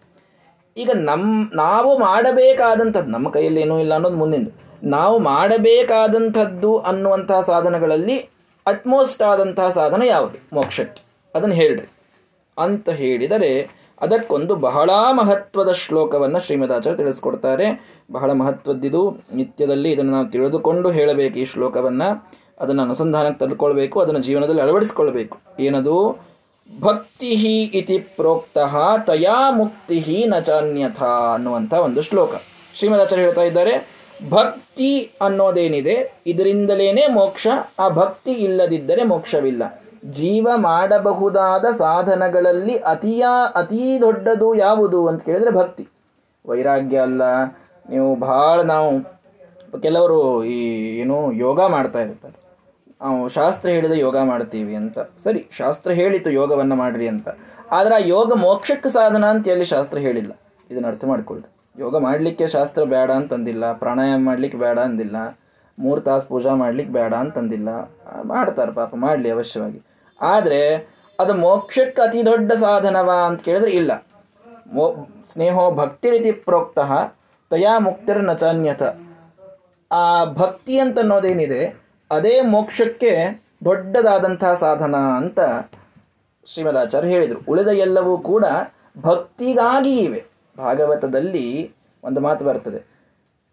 ಈಗ 0.76 0.90
ನಮ್ಮ 0.94 1.50
ನಾವು 1.54 1.98
ಮಾಡಬೇಕಾದಂಥದ್ದು, 1.98 3.10
ನಮ್ಮ 3.10 3.30
ಕೈಯಲ್ಲಿ 3.30 3.60
ಏನೂ 3.60 3.80
ಇಲ್ಲ 3.80 3.94
ಅನ್ನೋದು 3.94 4.16
ಮುಂದಿಂದು 4.16 4.50
ನಾವು 4.84 5.18
ಮಾಡಬೇಕಾದಂಥದ್ದು 5.18 6.78
ಅನ್ನುವಂತಹ 6.78 7.40
ಸಾಧನಗಳಲ್ಲಿ 7.40 8.18
ಅಟ್ಮೋಸ್ಟ್ 8.66 9.22
ಆದಂತಹ 9.22 9.68
ಸಾಧನ 9.68 10.02
ಯಾವುದು? 10.02 10.38
ಮೋಕ್ಷಕ್ಕೆ. 10.52 11.02
ಅದನ್ನು 11.34 11.54
ಹೇಳ್ರಿ. 11.54 11.88
ಅಂತ 12.58 12.88
ಹೇಳಿದರೆ 12.88 13.75
ಅದಕ್ಕೊಂದು 14.00 14.56
ಬಹಳ 14.56 14.90
ಮಹತ್ವದ 15.10 15.72
ಶ್ಲೋಕವನ್ನು 15.72 16.40
ಶ್ರೀಮದಾಚಾರ್ಯ 16.40 16.96
ತಿಳಿಸ್ಕೊಡ್ತಾರೆ. 16.96 17.96
ಬಹಳ 18.12 18.32
ಮಹತ್ವದ್ದಿದು. 18.32 19.16
ನಿತ್ಯದಲ್ಲಿ 19.34 19.92
ಇದನ್ನು 19.92 20.12
ನಾವು 20.12 20.30
ತಿಳಿದುಕೊಂಡು 20.30 20.90
ಹೇಳಬೇಕು 20.90 21.38
ಈ 21.38 21.44
ಶ್ಲೋಕವನ್ನು. 21.44 22.30
ಅದನ್ನು 22.60 22.82
ಅನುಸಂಧಾನಕ್ಕೆ 22.82 23.38
ತಂದುಕೊಳ್ಬೇಕು 23.44 24.00
ಅದನ್ನು 24.00 24.20
ಜೀವನದಲ್ಲಿ 24.20 24.62
ಅಳವಡಿಸಿಕೊಳ್ಬೇಕು. 24.62 25.38
ಏನದು? 25.60 26.26
ಭಕ್ತಿ 26.80 27.30
ಇತಿ 27.62 27.98
ಪ್ರೋಕ್ತಃ 27.98 28.76
ತಯಾ 29.06 29.50
ಮುಕ್ತಿ 29.50 30.24
ನಚಾನ್ಯಥ 30.26 30.46
ಚಾನ್ಯಥ 30.46 31.02
ಅನ್ನುವಂಥ 31.02 31.74
ಒಂದು 31.74 32.02
ಶ್ಲೋಕ. 32.02 32.30
ಶ್ರೀಮದಾಚಾರ್ಯ 32.74 33.22
ಹೇಳ್ತಾ 33.22 33.42
ಇದ್ದಾರೆ, 33.42 33.96
ಭಕ್ತಿ 34.28 35.10
ಅನ್ನೋದೇನಿದೆ, 35.20 36.22
ಇದರಿಂದಲೇನೆ 36.26 37.06
ಮೋಕ್ಷ, 37.06 37.46
ಆ 37.78 37.88
ಭಕ್ತಿ 37.88 38.30
ಇಲ್ಲದಿದ್ದರೆ 38.30 39.04
ಮೋಕ್ಷವಿಲ್ಲ. 39.04 39.82
ಜೀವ 40.04 40.48
ಮಾಡಬಹುದಾದ 40.56 41.64
ಸಾಧನಗಳಲ್ಲಿ 41.64 42.78
ಅತಿಯ, 42.78 43.26
ಅತೀ 43.54 44.00
ದೊಡ್ಡದು 44.00 44.54
ಯಾವುದು 44.54 45.08
ಅಂತ 45.08 45.22
ಕೇಳಿದ್ರೆ 45.22 45.50
ಭಕ್ತಿ. 45.50 45.88
ವೈರಾಗ್ಯ 46.48 46.98
ಅಲ್ಲ. 46.98 47.44
ನೀವು 47.90 48.16
ಬಹಳ 48.16 48.62
ನಾವು 48.62 49.16
ಕೆಲವರು 49.82 50.44
ಈ 50.44 50.58
ಏನು 50.98 51.32
ಯೋಗ 51.32 51.66
ಮಾಡ್ತಾ 51.66 51.98
ಇರ್ತಾರೆ. 51.98 52.46
ನಾವು 53.02 53.28
ಶಾಸ್ತ್ರ 53.28 53.68
ಹೇಳಿದ 53.68 53.92
ಯೋಗ 53.92 54.16
ಮಾಡ್ತೀವಿ 54.18 54.74
ಅಂತ. 54.74 54.98
ಸರಿ, 54.98 55.48
ಶಾಸ್ತ್ರ 55.56 55.90
ಹೇಳಿತು 55.90 56.30
ಯೋಗವನ್ನು 56.30 56.74
ಮಾಡ್ರಿ 56.74 57.08
ಅಂತ. 57.08 57.28
ಆದ್ರೆ 57.70 57.94
ಆ 57.94 57.98
ಯೋಗ 57.98 58.32
ಮೋಕ್ಷಕ್ಕೆ 58.32 58.88
ಸಾಧನ 58.88 59.24
ಅಂತ 59.24 59.48
ಹೇಳಿ 59.48 59.64
ಶಾಸ್ತ್ರ 59.64 59.98
ಹೇಳಿಲ್ಲ. 59.98 60.32
ಇದನ್ನ 60.70 60.86
ಅರ್ಥ 60.86 61.04
ಮಾಡ್ಕೊಳ್ಳಿ 61.04 61.46
ಯೋಗ 61.78 61.98
ಮಾಡಲಿಕ್ಕೆ 61.98 62.48
ಶಾಸ್ತ್ರ 62.48 62.82
ಬೇಡ 62.82 63.10
ಅಂತಂದಿಲ್ಲ. 63.10 63.72
ಪ್ರಾಣಾಯಾಮ 63.72 64.26
ಮಾಡ್ಲಿಕ್ಕೆ 64.26 64.58
ಬೇಡ 64.58 64.78
ಅಂದಿಲ್ಲ. 64.78 65.38
ಮೂರು 65.78 66.00
ತಾಸು 66.00 66.28
ಪೂಜಾ 66.28 66.54
ಮಾಡ್ಲಿಕ್ಕೆ 66.54 66.92
ಬೇಡ 66.92 67.14
ಅಂತಂದಿಲ್ಲ. 67.14 67.68
ಮಾಡ್ತಾರೆ 68.22 68.72
ಪಾಪ, 68.72 68.94
ಮಾಡಲಿ 68.94 69.30
ಅವಶ್ಯವಾಗಿ. 69.30 69.82
ಆದರೆ, 70.20 70.88
ಅದು 71.20 71.34
ಮೋಕ್ಷಕ್ಕೆ 71.34 72.02
ಅತಿ 72.02 72.26
ದೊಡ್ಡ 72.26 72.52
ಸಾಧನವಾ 72.52 73.14
ಅಂತ 73.14 73.42
ಕೇಳಿದ್ರೆ 73.42 73.70
ಇಲ್ಲ. 73.70 74.06
ಮೋ, 74.72 75.06
ಸ್ನೇಹೋ 75.32 75.74
ಭಕ್ತಿ 75.74 76.10
ರೀತಿ 76.10 76.32
ಪ್ರೋಕ್ತ 76.32 76.78
ತಯಾ 77.50 77.78
ಮುಕ್ತಿರ್ 77.78 78.22
ನಚಾನ್ಯತ 78.22 78.82
ಆ 79.92 80.24
ಭಕ್ತಿ 80.24 80.78
ಅಂತ 80.78 80.98
ಅನ್ನೋದೇನಿದೆ, 80.98 81.80
ಅದೇ 82.10 82.40
ಮೋಕ್ಷಕ್ಕೆ 82.40 83.42
ದೊಡ್ಡದಾದಂಥ 83.64 84.44
ಸಾಧನ 84.44 84.94
ಅಂತ 84.94 85.40
ಶ್ರೀಮದಾಚಾರ್ಯ 86.46 87.08
ಹೇಳಿದರು. 87.08 87.38
ಉಳಿದ 87.48 87.68
ಎಲ್ಲವೂ 87.68 88.18
ಕೂಡ 88.18 88.44
ಭಕ್ತಿಗಾಗಿ 89.00 89.96
ಇವೆ. 89.96 90.24
ಭಾಗವತದಲ್ಲಿ 90.58 91.74
ಒಂದು 92.04 92.20
ಮಾತು 92.20 92.44
ಬರ್ತದೆ. 92.44 92.82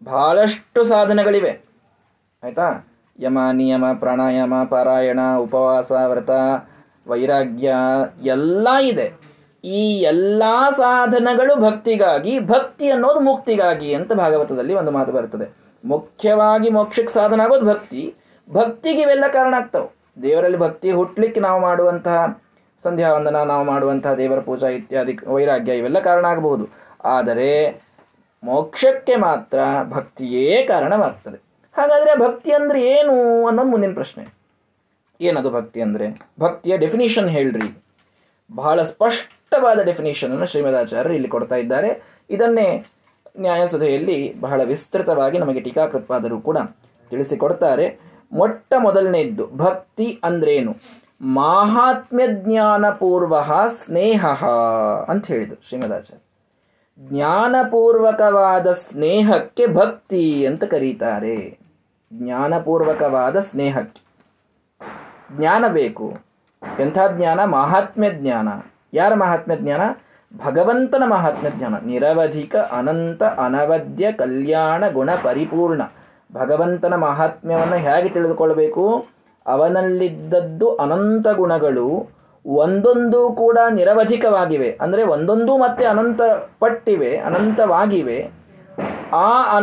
ಬಹಳಷ್ಟು 0.04 0.84
ಸಾಧನಗಳಿವೆ. 0.84 1.73
ಆಯ್ತಾ? 2.44 2.88
ಯಮ 3.20 3.38
ನಿಯಮ 3.52 3.84
ಪ್ರಾಣಾಯಾಮ, 3.98 4.54
ಪಾರಾಯಣ, 4.64 5.20
ಉಪವಾಸ, 5.38 5.92
ವ್ರತ, 5.92 6.30
ವೈರಾಗ್ಯ 7.06 7.74
ಎಲ್ಲ 8.22 8.68
ಇದೆ. 8.82 9.12
ಈ 9.64 10.00
ಎಲ್ಲ 10.00 10.42
ಸಾಧನಗಳು 10.76 11.60
ಭಕ್ತಿಗಾಗಿ, 11.60 12.40
ಭಕ್ತಿ 12.40 12.90
ಅನ್ನೋದು 12.90 13.20
ಮುಕ್ತಿಗಾಗಿ 13.20 13.94
ಅಂತ 13.94 14.12
ಭಾಗವತದಲ್ಲಿ 14.12 14.74
ಒಂದು 14.74 14.90
ಮಾತು 14.90 15.12
ಬರ್ತದೆ 15.12 15.54
ಮುಖ್ಯವಾಗಿ 15.84 16.70
ಮೋಕ್ಷಕ್ಕೆ 16.70 17.14
ಸಾಧನ 17.14 17.40
ಆಗೋದು 17.40 17.66
ಭಕ್ತಿ. 17.66 18.14
ಭಕ್ತಿಗೆ 18.52 19.00
ಇವೆಲ್ಲ 19.00 19.24
ಕಾರಣ 19.32 19.54
ಆಗ್ತವೆ. 19.54 20.22
ದೇವರಲ್ಲಿ 20.22 20.58
ಭಕ್ತಿ 20.58 20.90
ಹುಟ್ಲಿಕ್ಕೆ 20.90 21.40
ನಾವು 21.40 21.60
ಮಾಡುವಂತಹ 21.60 22.40
ಸಂಧ್ಯಾ 22.82 23.12
ವಂದನ 23.12 23.36
ನಾವು 23.36 23.64
ಮಾಡುವಂತಹ 23.64 24.14
ದೇವರ 24.14 24.40
ಪೂಜಾ 24.40 24.66
ಇತ್ಯಾದಿ 24.66 25.18
ವೈರಾಗ್ಯ 25.26 25.72
ಇವೆಲ್ಲ 25.72 25.98
ಕಾರಣ 25.98 26.26
ಆಗಬಹುದು. 26.26 26.68
ಆದರೆ 27.04 27.80
ಮೋಕ್ಷಕ್ಕೆ 28.44 29.16
ಮಾತ್ರ 29.16 29.58
ಭಕ್ತಿಯೇ 29.88 30.62
ಕಾರಣವಾಗ್ತದೆ. 30.62 31.43
ಹಾಗಾದ್ರೆ 31.76 32.18
ಭಕ್ತಿ 32.18 32.52
ಅಂದರೆ 32.52 32.82
ಏನು 32.82 33.46
ಅನ್ನೋದು 33.46 33.68
ಮುಂದಿನ 33.68 33.94
ಪ್ರಶ್ನೆ. 33.94 34.24
ಏನದು 35.20 35.50
ಭಕ್ತಿ 35.50 35.80
ಅಂದರೆ? 35.80 36.20
ಭಕ್ತಿಯ 36.40 36.76
ಡೆಫಿನಿಷನ್ 36.76 37.28
ಹೇಳ್ರಿ. 37.28 37.82
ಬಹಳ 38.54 38.82
ಸ್ಪಷ್ಟವಾದ 38.82 39.82
ಡೆಫಿನಿಷನ್ 39.82 40.30
ಅನ್ನು 40.30 40.46
ಶ್ರೀಮದಾಚಾರ್ಯರು 40.46 41.14
ಇಲ್ಲಿ 41.14 41.28
ಕೊಡ್ತಾ 41.28 41.54
ಇದ್ದಾರೆ. 41.54 42.02
ಇದನ್ನೇ 42.30 42.84
ನ್ಯಾಯಸುಧೆಯಲ್ಲಿ 43.38 44.40
ಬಹಳ 44.40 44.62
ವಿಸ್ತೃತವಾಗಿ 44.64 45.38
ನಮಗೆ 45.38 45.60
ಟೀಕಾಕೃತವಾದರೂ 45.60 46.40
ಕೂಡ 46.40 46.58
ತಿಳಿಸಿಕೊಡ್ತಾರೆ. 47.10 47.98
ಮೊಟ್ಟ 48.32 48.74
ಮೊದಲನೇದ್ದು, 48.78 49.46
ಭಕ್ತಿ 49.56 50.20
ಅಂದ್ರೇನು? 50.24 50.76
ಮಾಹಾತ್ಮ್ಯ 51.20 52.26
ಜ್ಞಾನಪೂರ್ವ 52.26 53.34
ಸ್ನೇಹ 53.68 54.26
ಅಂತ 55.08 55.26
ಹೇಳಿದರು 55.26 55.68
ಶ್ರೀಮದಾಚಾರ್ಯ. 55.68 56.20
ಜ್ಞಾನಪೂರ್ವಕವಾದ 56.98 58.70
ಸ್ನೇಹಕ್ಕೆ 58.70 59.66
ಭಕ್ತಿ 59.66 60.46
ಅಂತ 60.46 60.64
ಕರೀತಾರೆ. 60.64 61.63
ಜ್ಞಾನಪೂರ್ವಕವಾದ 62.18 63.40
ಸ್ನೇಹಕ್ಕೆ. 63.40 64.04
ಜ್ಞಾನ 65.38 65.64
ಬೇಕು. 65.68 66.16
ಎಂಥ 66.80 66.98
ಜ್ಞಾನ? 67.16 67.44
ಮಹಾತ್ಮ್ಯ 67.44 68.10
ಜ್ಞಾನ. 68.10 68.48
ಯಾರ 68.94 69.14
ಮಹಾತ್ಮ್ಯ 69.14 69.56
ಜ್ಞಾನ? 69.56 69.80
ಭಗವಂತನ 70.46 71.02
ಮಹಾತ್ಮ್ಯ 71.06 71.50
ಜ್ಞಾನ. 71.50 71.74
ನಿರವಧಿಕ, 71.86 72.56
ಅನಂತ, 72.56 73.22
ಅನವದ್ಯ, 73.22 74.12
ಕಲ್ಯಾಣ, 74.12 74.88
ಗುಣ 74.88 75.10
ಪರಿಪೂರ್ಣ. 75.22 75.82
ಭಗವಂತನ 76.32 76.94
ಮಹಾತ್ಮ್ಯವನ್ನು 76.94 77.76
ಹೇಗೆ 77.76 78.08
ತಿಳಿದುಕೊಳ್ಬೇಕು? 78.08 79.06
ಅವನಲ್ಲಿದ್ದದ್ದು 79.46 80.76
ಅನಂತ 80.76 81.28
ಗುಣಗಳು 81.28 82.10
ಒಂದೊಂದು 82.46 83.32
ಕೂಡ 83.32 83.58
ನಿರವಧಿಕವಾಗಿವೆ. 83.70 84.78
ಅಂದರೆ 84.80 85.02
ಒಂದೊಂದು 85.02 85.58
ಮತ್ತೆ 85.58 85.84
ಅನಂತ 85.84 86.22
ಪಟ್ಟಿವೆ 86.60 87.16
ಅನಂತವಾಗಿವೆ. 87.16 88.30
ಆ 89.12 89.56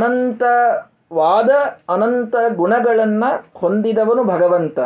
ಅನಂತವಾದ 1.12 1.52
ಅನಂತ 1.90 2.36
ಗುಣಗಳನ್ನು 2.56 3.30
ಹೊಂದಿದವನು 3.54 4.24
ಭಗವಂತ. 4.24 4.80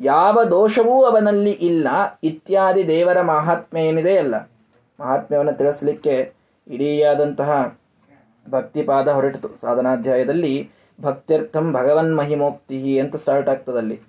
ಯಾವ 0.00 0.44
ದೋಷವೂ 0.44 1.04
ಅವನಲ್ಲಿ 1.04 1.50
ಇಲ್ಲ. 1.50 1.88
ಇತ್ಯಾದಿ 2.24 2.88
ದೇವರ 2.88 3.20
ಮಹಾತ್ಮೆ 3.20 3.86
ಏನಿದೆ 3.86 4.18
ಅಲ್ಲ 4.18 4.36
ಮಹಾತ್ಮ್ಯವನ್ನು 5.00 5.52
ತಿಳಿಸಲಿಕ್ಕೆ 5.52 6.32
ಇಡೀಯಾದಂತಹ 6.68 7.78
ಭಕ್ತಿಪಾದ 8.50 9.08
ಹೊರಟಿತು. 9.08 9.48
ಸಾಧನಾಧ್ಯಾಯದಲ್ಲಿ 9.60 10.70
ಭಕ್ತ್ಯರ್ಥಂ 11.02 11.72
ಭಗವನ್ 11.72 12.16
ಮಹಿಮೋಕ್ತಿ 12.16 12.98
ಅಂತ 12.98 13.16
ಸ್ಟಾರ್ಟ್ 13.16 13.48
ಆಗ್ತದಲ್ಲಿ 13.48 14.00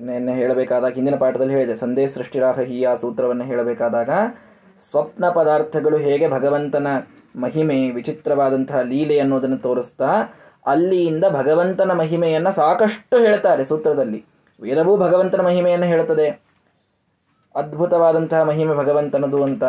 ನಿನ್ನೆ 0.00 0.32
ಹೇಳಬೇಕಾದಾಗ, 0.34 0.94
ಹಿಂದಿನ 0.94 1.16
ಪಾಠದಲ್ಲಿ 1.16 1.54
ಹೇಳಿದೆ 1.54 1.76
ಸಂದೇಶ 1.76 2.10
ಸೃಷ್ಟಿರಾಹ 2.14 2.60
ಹಿ 2.60 2.84
ಆ 2.84 2.94
ಸೂತ್ರವನ್ನು 2.94 3.44
ಹೇಳಬೇಕಾದಾಗ, 3.44 4.10
ಸ್ವಪ್ನ 4.90 5.28
ಪದಾರ್ಥಗಳು 5.28 5.96
ಹೇಗೆ 5.96 6.28
ಭಗವಂತನ 6.28 6.86
ಮಹಿಮೆ, 7.36 7.90
ವಿಚಿತ್ರವಾದಂತಹ 7.90 8.80
ಲೀಲೆ 8.80 9.18
ಅನ್ನೋದನ್ನು 9.18 9.58
ತೋರಿಸ್ತಾ 9.58 10.10
ಅಲ್ಲಿಯಿಂದ 10.66 11.24
ಭಗವಂತನ 11.30 11.92
ಮಹಿಮೆಯನ್ನು 11.92 12.52
ಸಾಕಷ್ಟು 12.52 13.18
ಹೇಳ್ತಾರೆ 13.18 13.64
ಸೂತ್ರದಲ್ಲಿ. 13.64 14.24
ವೇದವೂ 14.60 14.96
ಭಗವಂತನ 14.96 15.40
ಮಹಿಮೆಯನ್ನು 15.40 15.86
ಹೇಳುತ್ತದೆ. 15.86 16.42
ಅದ್ಭುತವಾದಂತಹ 17.54 18.42
ಮಹಿಮೆ 18.42 18.74
ಭಗವಂತನದು 18.74 19.42
ಅಂತ 19.42 19.62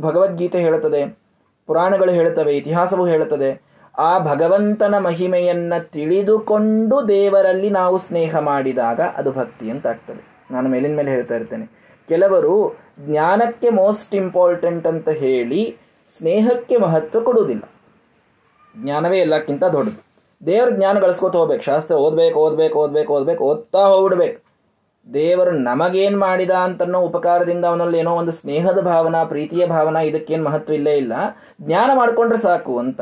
ಭಗವದ್ಗೀತೆ 0.00 0.60
ಹೇಳುತ್ತದೆ. 0.60 1.18
ಪುರಾಣಗಳು 1.66 2.12
ಹೇಳುತ್ತವೆ, 2.12 2.56
ಇತಿಹಾಸವು 2.56 3.06
ಹೇಳುತ್ತದೆ. 3.06 3.74
ಆ 3.98 4.18
ಭಗವಂತನ 4.18 4.98
ಮಹಿಮೆಯನ್ನು 4.98 5.90
ತಿಳಿದುಕೊಂಡು 5.90 7.08
ದೇವರಲ್ಲಿ 7.08 7.70
ನಾವು 7.70 7.98
ಸ್ನೇಹ 7.98 8.36
ಮಾಡಿದಾಗ 8.36 9.00
ಅದು 9.00 9.32
ಭಕ್ತಿ 9.32 9.70
ಅಂತ 9.70 9.86
ಆಗ್ತದೆ. 9.86 10.48
ನಾನು 10.50 10.68
ಮೇಲಿನ 10.68 10.96
ಮೇಲೆ 10.96 11.10
ಹೇಳ್ತಾ 11.10 11.34
ಇರ್ತೇನೆ. 11.34 11.66
ಕೆಲವರು 12.08 12.76
ಜ್ಞಾನಕ್ಕೆ 13.00 13.70
ಮೋಸ್ಟ್ 13.70 14.14
ಇಂಪಾರ್ಟೆಂಟ್ 14.14 14.86
ಅಂತ 14.86 15.08
ಹೇಳಿ 15.08 15.76
ಸ್ನೇಹಕ್ಕೆ 16.18 16.76
ಮಹತ್ವ 16.76 17.20
ಕೊಡುವುದಿಲ್ಲ. 17.20 17.62
ಜ್ಞಾನವೇ 18.82 19.18
ಎಲ್ಲಕ್ಕಿಂತ 19.18 19.64
ದೊಡ್ಡದು. 19.64 20.04
ದೇವ್ರ 20.46 20.70
ಜ್ಞಾನ 20.70 20.98
ಗಳಿಸ್ಕೋತ 20.98 21.36
ಹೋಗ್ಬೇಕು. 21.36 21.62
ಶಾಸ್ತ್ರ 21.62 21.94
ಓದ್ಬೇಕು 21.94 22.38
ಓದ್ಬೇಕು 22.38 22.78
ಓದ್ಬೇಕು 22.78 23.12
ಓದ್ಬೇಕು, 23.12 23.44
ಓದ್ತಾ 23.44 23.78
ಹೋಗ್ಬಿಡ್ಬೇಕು. 23.78 24.44
ದೇವರು 25.14 25.50
ನಮಗೇನು 25.50 26.18
ಮಾಡಿದ 26.18 26.50
ಅಂತನೋ 26.50 27.00
ಉಪಕಾರದಿಂದ 27.00 27.64
ಅವನಲ್ಲಿ 27.64 27.98
ಏನೋ 27.98 28.14
ಒಂದು 28.14 28.32
ಸ್ನೇಹದ 28.32 28.80
ಭಾವನಾ, 28.80 29.24
ಪ್ರೀತಿಯ 29.24 29.66
ಭಾವನಾ, 29.66 30.00
ಇದಕ್ಕೇನು 30.00 30.44
ಮಹತ್ವ 30.44 30.74
ಇಲ್ಲೇ 30.74 30.96
ಇಲ್ಲ. 30.96 31.12
ಜ್ಞಾನ 31.62 31.90
ಮಾಡ್ಕೊಂಡ್ರೆ 31.94 32.40
ಸಾಕು 32.40 32.78
ಅಂತ. 32.78 33.00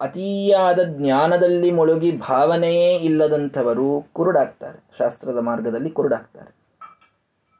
ಅತಿಯಾದ 0.00 0.78
ಜ್ಞಾನದಲ್ಲಿ 0.82 1.70
ಮುಳುಗಿ 1.70 2.18
ಭಾವನೆಯೇ 2.18 2.94
ಇಲ್ಲದಂಥವರು 2.94 4.06
ಕುರುಡಾಗ್ತಾರೆ. 4.12 4.84
ಶಾಸ್ತ್ರದ 4.98 5.38
ಮಾರ್ಗದಲ್ಲಿ 5.38 5.90
ಕುರುಡಾಗ್ತಾರೆ. 5.90 6.56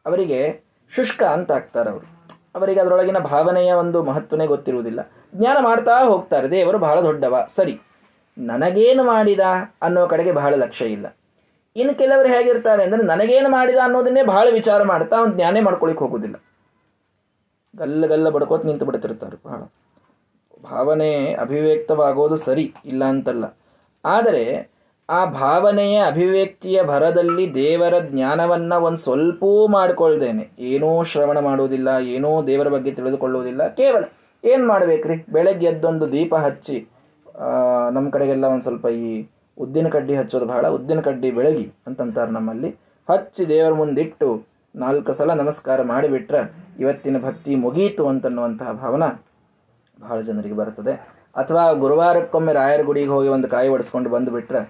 ಅವರಿಗೆ 0.06 0.64
ಶುಷ್ಕ 0.90 1.22
ಅಂತ 1.22 1.52
ಆಗ್ತಾರೆ 1.52 1.90
ಅವರು. 1.90 2.21
ಅವರಿಗೆ 2.54 2.80
ಅದರೊಳಗಿನ 2.80 3.18
ಭಾವನೆಯ 3.18 3.72
ಒಂದು 3.72 4.02
ಮಹತ್ವನೇ 4.02 4.46
ಗೊತ್ತಿರುವುದಿಲ್ಲ. 4.46 5.12
ಜ್ಞಾನ 5.34 5.56
ಮಾಡ್ತಾ 5.60 6.04
ಹೋಗ್ತಾರೆ, 6.04 6.50
ದೇವರು 6.50 6.78
ಬಹಳ 6.78 7.00
ದೊಡ್ಡವ, 7.00 7.48
ಸರಿ. 7.56 7.80
ನನಗೇನು 8.38 9.04
ಮಾಡಿದ 9.04 9.40
ಅನ್ನೋ 9.82 10.06
ಕಡೆಗೆ 10.06 10.32
ಬಹಳ 10.32 10.54
ಲಕ್ಷ್ಯ 10.54 10.84
ಇಲ್ಲ. 10.84 11.16
ಇನ್ನು 11.76 11.98
ಕೆಲವರು 11.98 12.28
ಹೇಗಿರ್ತಾರೆ 12.28 12.82
ಅಂದರೆ, 12.84 13.02
ನನಗೇನು 13.02 13.48
ಮಾಡಿದ 13.48 13.76
ಅನ್ನೋದನ್ನೇ 13.84 14.22
ಬಹಳ 14.22 14.46
ವಿಚಾರ 14.52 14.82
ಮಾಡ್ತಾ 14.82 15.16
ಅವ್ನು 15.16 15.34
ಜ್ಞಾನೇ 15.34 15.60
ಮಾಡ್ಕೊಳಿಕ್ 15.60 15.98
ಹೋಗೋದಿಲ್ಲ. 15.98 16.42
ಗಲ್ಲ 17.76 18.06
ಗಲ್ಲ 18.06 18.28
ಬಡ್ಕೋತ್ 18.28 18.66
ನಿಂತು 18.66 18.84
ಬಿಡ್ತಿರ್ತಾರೆ 18.84 19.36
ಬಹಳ. 19.46 19.62
ಭಾವನೆ 20.62 21.34
ಅಭಿವ್ಯಕ್ತವಾಗೋದು 21.34 22.36
ಸರಿ, 22.36 22.74
ಇಲ್ಲ 22.84 23.04
ಅಂತಲ್ಲ. 23.04 23.44
ಆದರೆ 24.04 24.71
ಆ 25.16 25.20
ಭಾವನೆಯ 25.38 25.96
ಅಭಿವ್ಯಕ್ತಿಯ 26.10 26.78
ಭರದಲ್ಲಿ 26.90 27.44
ದೇವರ 27.54 27.94
ಜ್ಞಾನವನ್ನ 28.10 28.72
ಒಂದು 28.86 29.00
ಸ್ವಲ್ಪವೂ 29.06 29.62
ಮಾಡಿಕೊಳ್ಳ್ದೇನೆ 29.76 30.44
ಏನೂ 30.70 30.88
ಶ್ರವಣ 31.10 31.38
ಮಾಡುವುದಿಲ್ಲ, 31.48 31.88
ಏನೋ 32.14 32.30
ದೇವರ 32.50 32.68
ಬಗ್ಗೆ 32.74 32.90
ತಿಳಿದುಕೊಳ್ಳುವುದಿಲ್ಲ, 32.98 33.62
ಕೇವಲ 33.80 34.02
ಏನು 34.44 34.64
ಮಾಡಬೇಕ್ರಿ? 34.72 35.16
ಬೆಳಗ್ಗೆ 35.36 35.66
ಎದ್ದೊಂದು 35.72 36.06
ದೀಪ 36.12 36.34
ಹಚ್ಚಿ 36.46 36.76
ನಮ್ಮ 37.96 38.06
ಕಡೆಗೆಲ್ಲ 38.14 38.44
ಒಂದು 38.54 38.64
ಸ್ವಲ್ಪ 38.68 38.86
ಈ 39.02 39.10
ಉದ್ದಿನ 39.58 39.88
ಕಡ್ಡಿ 39.94 40.14
ಹಚ್ಚೋದು 40.20 40.46
ಬಹಳ, 40.52 40.66
ಉದ್ದಿನ 40.76 41.00
ಕಡ್ಡಿ 41.08 41.28
ಬೆಳಗಿ 41.38 41.66
ಅಂತಂತಾರೆ 41.88 42.32
ನಮ್ಮಲ್ಲಿ. 42.38 42.70
ಹಚ್ಚಿ 43.08 43.42
ದೇವರ 43.52 43.72
ಮುಂದಿಟ್ಟು 43.80 44.28
ನಾಲ್ಕು 44.74 45.12
ಸಲ 45.18 45.30
ನಮಸ್ಕಾರ 45.40 45.78
ಮಾಡಿಬಿಟ್ರೆ 45.92 46.40
ಇವತ್ತಿನ 46.82 47.16
ಭಕ್ತಿ 47.24 47.54
ಮುಗೀತು 47.64 48.04
ಅಂತನ್ನುವಂತಹ 48.12 48.70
ಭಾವನೆ 48.82 49.08
ಬಹಳ 49.98 50.18
ಜನರಿಗೆ 50.28 50.56
ಬರ್ತದೆ 50.60 50.94
ಅಥವಾ 51.36 51.64
ಗುರುವಾರಕ್ಕೊಮ್ಮೆ 51.82 52.52
ರಾಯರ 52.60 52.82
ಗುಡಿಗೆ 52.88 53.12
ಹೋಗಿ 53.16 53.28
ಒಂದು 53.36 53.48
ಕಾಯಿ 53.54 53.68
ಒಡಿಸ್ಕೊಂಡು 53.74 54.08
ಬಂದುಬಿಟ್ರೆ 54.10 54.62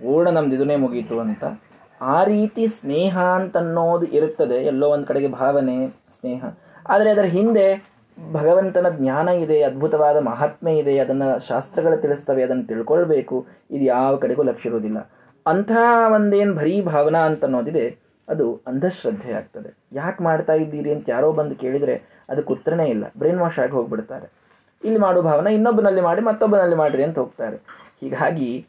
ಪೂರ್ಣ 0.00 0.30
ನಮ್ದು 0.30 0.56
ಇದನ್ನೇ 0.56 0.76
ಮುಗೀತು 0.76 1.20
ಅಂತ. 1.20 1.44
ಆ 2.00 2.24
ರೀತಿ 2.24 2.66
ಸ್ನೇಹ 2.66 3.18
ಅಂತನ್ನೋದು 3.18 4.06
ಇರುತ್ತದೆ. 4.06 4.54
ಎಲ್ಲೋ 4.54 4.88
ಒಂದು 4.88 5.06
ಕಡೆಗೆ 5.06 5.28
ಭಾವನೆ, 5.28 5.88
ಸ್ನೇಹ. 5.88 6.44
ಆದರೆ 6.88 7.10
ಅದರ 7.10 7.22
ಹಿಂದೆ 7.22 7.90
ಭಗವಂತನ 8.32 8.86
ಜ್ಞಾನ 8.88 9.28
ಇದೆ, 9.28 9.62
ಅದ್ಭುತವಾದ 9.62 10.16
ಮಹಾತ್ಮೆ 10.16 10.78
ಇದೆ, 10.78 10.98
ಅದನ್ನು 10.98 11.46
ಶಾಸ್ತ್ರಗಳು 11.46 11.96
ತಿಳಿಸ್ತವೆ, 11.96 12.42
ಅದನ್ನು 12.42 12.64
ತಿಳ್ಕೊಳ್ಬೇಕು. 12.64 13.46
ಇದು 13.70 13.84
ಯಾವ 13.84 14.16
ಕಡೆಗೂ 14.16 14.42
ಲಕ್ಷ್ಯ 14.42 14.68
ಇರುವುದಿಲ್ಲ. 14.68 15.10
ಅಂಥ 15.46 15.70
ಒಂದೇನು 16.14 16.54
ಬರೀ 16.54 16.82
ಭಾವನಾ 16.82 17.18
ಅಂತ 17.18 17.44
ಅನ್ನೋದಿದೆ 17.44 17.98
ಅದು 18.28 18.60
ಅಂಧಶ್ರದ್ಧೆ 18.66 19.32
ಆಗ್ತದೆ. 19.32 19.76
ಯಾಕೆ 19.92 20.24
ಮಾಡ್ತಾ 20.24 20.52
ಇದ್ದೀರಿ 20.52 20.92
ಅಂತ 20.92 21.08
ಯಾರೋ 21.08 21.32
ಬಂದು 21.32 21.54
ಕೇಳಿದರೆ 21.54 22.02
ಅದಕ್ಕೆ 22.28 22.52
ಉತ್ತರನೇ 22.52 22.86
ಇಲ್ಲ. 22.86 23.04
ಬ್ರೈನ್ 23.18 23.38
ವಾಶ್ 23.38 23.58
ಆಗಿ 23.58 23.72
ಹೋಗ್ಬಿಡ್ತಾರೆ. 23.72 24.30
ಇಲ್ಲಿ 24.84 25.00
ಮಾಡೋ 25.00 25.22
ಭಾವನೆ 25.22 25.54
ಇನ್ನೊಬ್ಬನಲ್ಲಿ 25.54 26.00
ಮಾಡಿ 26.00 26.20
ಮತ್ತೊಬ್ಬನಲ್ಲಿ 26.20 26.76
ಮಾಡಿರಿ 26.76 27.04
ಅಂತ 27.04 27.18
ಹೋಗ್ತಾರೆ. 27.18 27.56
ಹೀಗಾಗಿ 28.00 28.66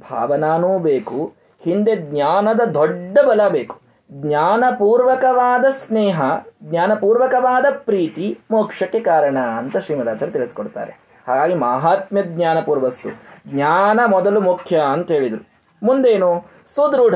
ಭಾವನಾನೂ 0.00 0.78
ಬೇಕು, 0.78 1.32
ಹಿಂದೆ 1.60 1.96
ಜ್ಞಾನದ 1.96 2.60
ದೊಡ್ಡ 2.60 3.18
ಬಲ 3.28 3.40
ಬೇಕು. 3.48 3.76
ಜ್ಞಾನಪೂರ್ವಕವಾದ 4.12 5.64
ಸ್ನೇಹ, 5.70 6.22
ಜ್ಞಾನಪೂರ್ವಕವಾದ 6.62 7.66
ಪ್ರೀತಿ 7.84 8.38
ಮೋಕ್ಷಕ್ಕೆ 8.50 9.00
ಕಾರಣ 9.00 9.38
ಅಂತ 9.38 9.76
ಶ್ರೀಮದಾಚಾರ್ಯ 9.76 10.32
ತಿಳಿಸ್ಕೊಡ್ತಾರೆ. 10.32 10.92
ಹಾಗಾಗಿ 11.28 11.54
ಮಹಾತ್ಮ್ಯ 11.54 12.22
ಜ್ಞಾನಪೂರ್ವಸ್ತು. 12.22 13.08
ಜ್ಞಾನ 13.46 14.00
ಮೊದಲು 14.06 14.40
ಮುಖ್ಯ 14.40 14.76
ಅಂತ 14.78 15.10
ಹೇಳಿದರು. 15.10 15.42
ಮುಂದೇನು? 15.82 16.30
ಸುದೃಢ 16.74 17.14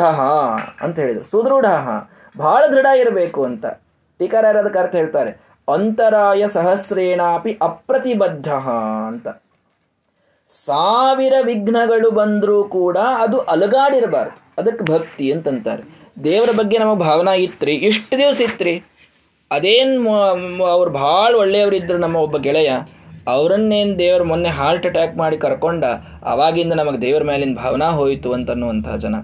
ಅಂತ 0.81 0.99
ಹೇಳಿದರು. 0.99 1.25
ಸುದೃಢ, 1.25 1.67
ಬಹಳ 2.39 2.63
ದೃಢ 2.73 2.87
ಇರಬೇಕು 2.97 3.45
ಅಂತ. 3.45 3.67
ಟೀಕಾರ 4.21 4.57
ಅದಕ್ಕೆ 4.57 4.79
ಅರ್ಥ 4.79 4.95
ಹೇಳ್ತಾರೆ, 4.95 5.31
ಅಂತರಾಯ 5.69 6.49
ಸಹಸ್ರೇಣಾಪಿ 6.49 7.59
ಅಪ್ರತಿಬದ್ಧ 7.63 8.53
ಅಂತ. 9.07 9.29
ಸಾವಿರ 10.51 11.33
ವಿಘ್ನಗಳು 11.45 12.11
ಬಂದರೂ 12.11 12.65
ಕೂಡ 12.65 12.99
ಅದು 12.99 13.39
ಅಲಗಾಡಿರಬಾರ್ದು. 13.39 14.39
ಅದಕ್ಕೆ 14.59 14.85
ಭಕ್ತಿ 14.85 15.33
ಅಂತಂತಾರೆ. 15.33 15.83
ದೇವರ 16.25 16.49
ಬಗ್ಗೆ 16.57 16.79
ನಮ್ಮ 16.79 16.95
ಭಾವನಾ 16.95 17.35
ಇತ್ರಿ, 17.35 17.75
ಇಷ್ಟು 17.75 18.19
ದಿವಸ 18.19 18.41
ಇತ್ರಿ. 18.41 18.83
ಅದೇನು 19.51 20.15
ಅವ್ರು 20.65 20.91
ಭಾಳ 20.91 21.35
ಒಳ್ಳೆಯವರಿದ್ರು 21.35 21.99
ನಮ್ಮ 21.99 22.17
ಒಬ್ಬ 22.17 22.37
ಗೆಳೆಯ, 22.37 22.71
ಅವರನ್ನೇನು 23.29 23.99
ದೇವರು 23.99 24.25
ಮೊನ್ನೆ 24.25 24.49
ಹಾರ್ಟ್ 24.49 24.87
ಅಟ್ಯಾಕ್ 24.87 25.17
ಮಾಡಿ 25.17 25.39
ಕರ್ಕೊಂಡ, 25.39 25.85
ಅವಾಗಿಂದ 26.25 26.73
ನಮಗೆ 26.73 27.03
ದೇವರ 27.03 27.23
ಮೇಲಿನ 27.23 27.55
ಭಾವನಾ 27.55 27.89
ಹೋಯಿತು 27.91 28.33
ಅಂತನ್ನುವಂತಹ 28.33 28.97
ಜನ. 28.97 29.15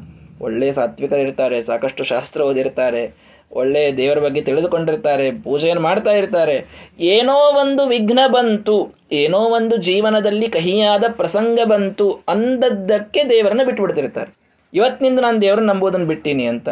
ಒಳ್ಳೆಯ 0.41 0.73
ಸಾತ್ವಿಕರಿರ್ತಾರೆ, 0.73 1.63
ಸಾಕಷ್ಟು 1.63 2.05
ಶಾಸ್ತ್ರ 2.05 2.41
ಓದಿರ್ತಾರೆ. 2.41 3.26
ಒಳ್ಳೆ 3.57 3.97
ದೇವರ 3.97 4.19
ಬಗ್ಗೆ 4.19 4.41
ತಿಳಿದುಕೊಂಡಿರ್ತಾರೆ, 4.43 5.27
ಪೂಜೆಯನ್ನು 5.31 5.83
ಮಾಡ್ತಾ 5.83 6.11
ಇರ್ತಾರೆ. 6.11 6.57
ಏನೋ 7.01 7.37
ಒಂದು 7.61 7.87
ವಿಘ್ನ 7.87 8.21
ಬಂತು, 8.27 8.77
ಏನೋ 9.13 9.39
ಒಂದು 9.39 9.77
ಜೀವನದಲ್ಲಿ 9.77 10.49
ಕಹಿಯಾದ 10.49 11.05
ಪ್ರಸಂಗ 11.11 11.61
ಬಂತು 11.65 12.07
ಅಂದದ್ದಕ್ಕೆ 12.29 13.25
ದೇವರನ್ನ 13.31 13.65
ಬಿಟ್ಬಿಡ್ತಿರ್ತಾರೆ. 13.65 14.31
ಇವತ್ತಿನಿಂದ 14.75 15.21
ನಾನು 15.21 15.41
ದೇವರನ್ನ 15.43 15.71
ನಂಬೋದನ್ನು 15.73 16.07
ಬಿಟ್ಟೀನಿ 16.07 16.45
ಅಂತ. 16.45 16.69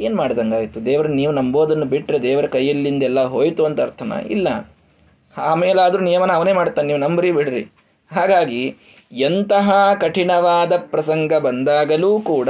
ಏನು 0.00 0.16
ಮಾಡಿದಂಗಾಯಿತು? 0.16 0.84
ದೇವ್ರನ್ನ 0.84 1.14
ನೀವು 1.14 1.32
ನಂಬೋದನ್ನು 1.32 1.84
ಬಿಟ್ಟರೆ 1.84 2.22
ದೇವರ 2.22 2.46
ಕೈಯಲ್ಲಿಂದ 2.46 3.02
ಎಲ್ಲ 3.02 3.20
ಹೋಯ್ತು 3.24 3.64
ಅಂತ 3.64 3.80
ಅರ್ಥನ? 3.80 4.12
ಇಲ್ಲ. 4.30 4.48
ಆಮೇಲಾದರೂ 5.36 6.02
ನಿಯಮನ 6.02 6.32
ಅವನೇ 6.32 6.52
ಮಾಡ್ತಾನೆ, 6.52 6.86
ನೀವು 6.86 6.98
ನಂಬ್ರಿ 6.98 7.32
ಬಿಡ್ರಿ. 7.32 7.62
ಹಾಗಾಗಿ 8.12 8.62
ಎಂತಹ 9.12 9.72
ಕಠಿಣವಾದ 10.00 10.72
ಪ್ರಸಂಗ 10.76 11.32
ಬಂದಾಗಲೂ 11.34 12.20
ಕೂಡ 12.20 12.48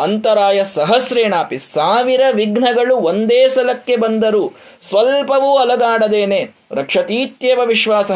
ಅಂತರಾಯ 0.00 0.64
ಸಹಸ್ರೇಣಾಪಿ 0.64 1.58
ಸಾವಿರ 1.58 2.20
ವಿಘ್ನಗಳು 2.32 2.96
ಒಂದೇ 2.96 3.48
ಸಲಕ್ಕೆ 3.48 3.96
ಬಂದರೂ 3.96 4.52
ಸ್ವಲ್ಪವೂ 4.82 5.56
ಅಲಗಾಡದೇನೆ. 5.56 6.40
ರಕ್ಷತೀತ್ಯವ 6.72 7.60
ವಿಶ್ವಾಸ. 7.64 8.10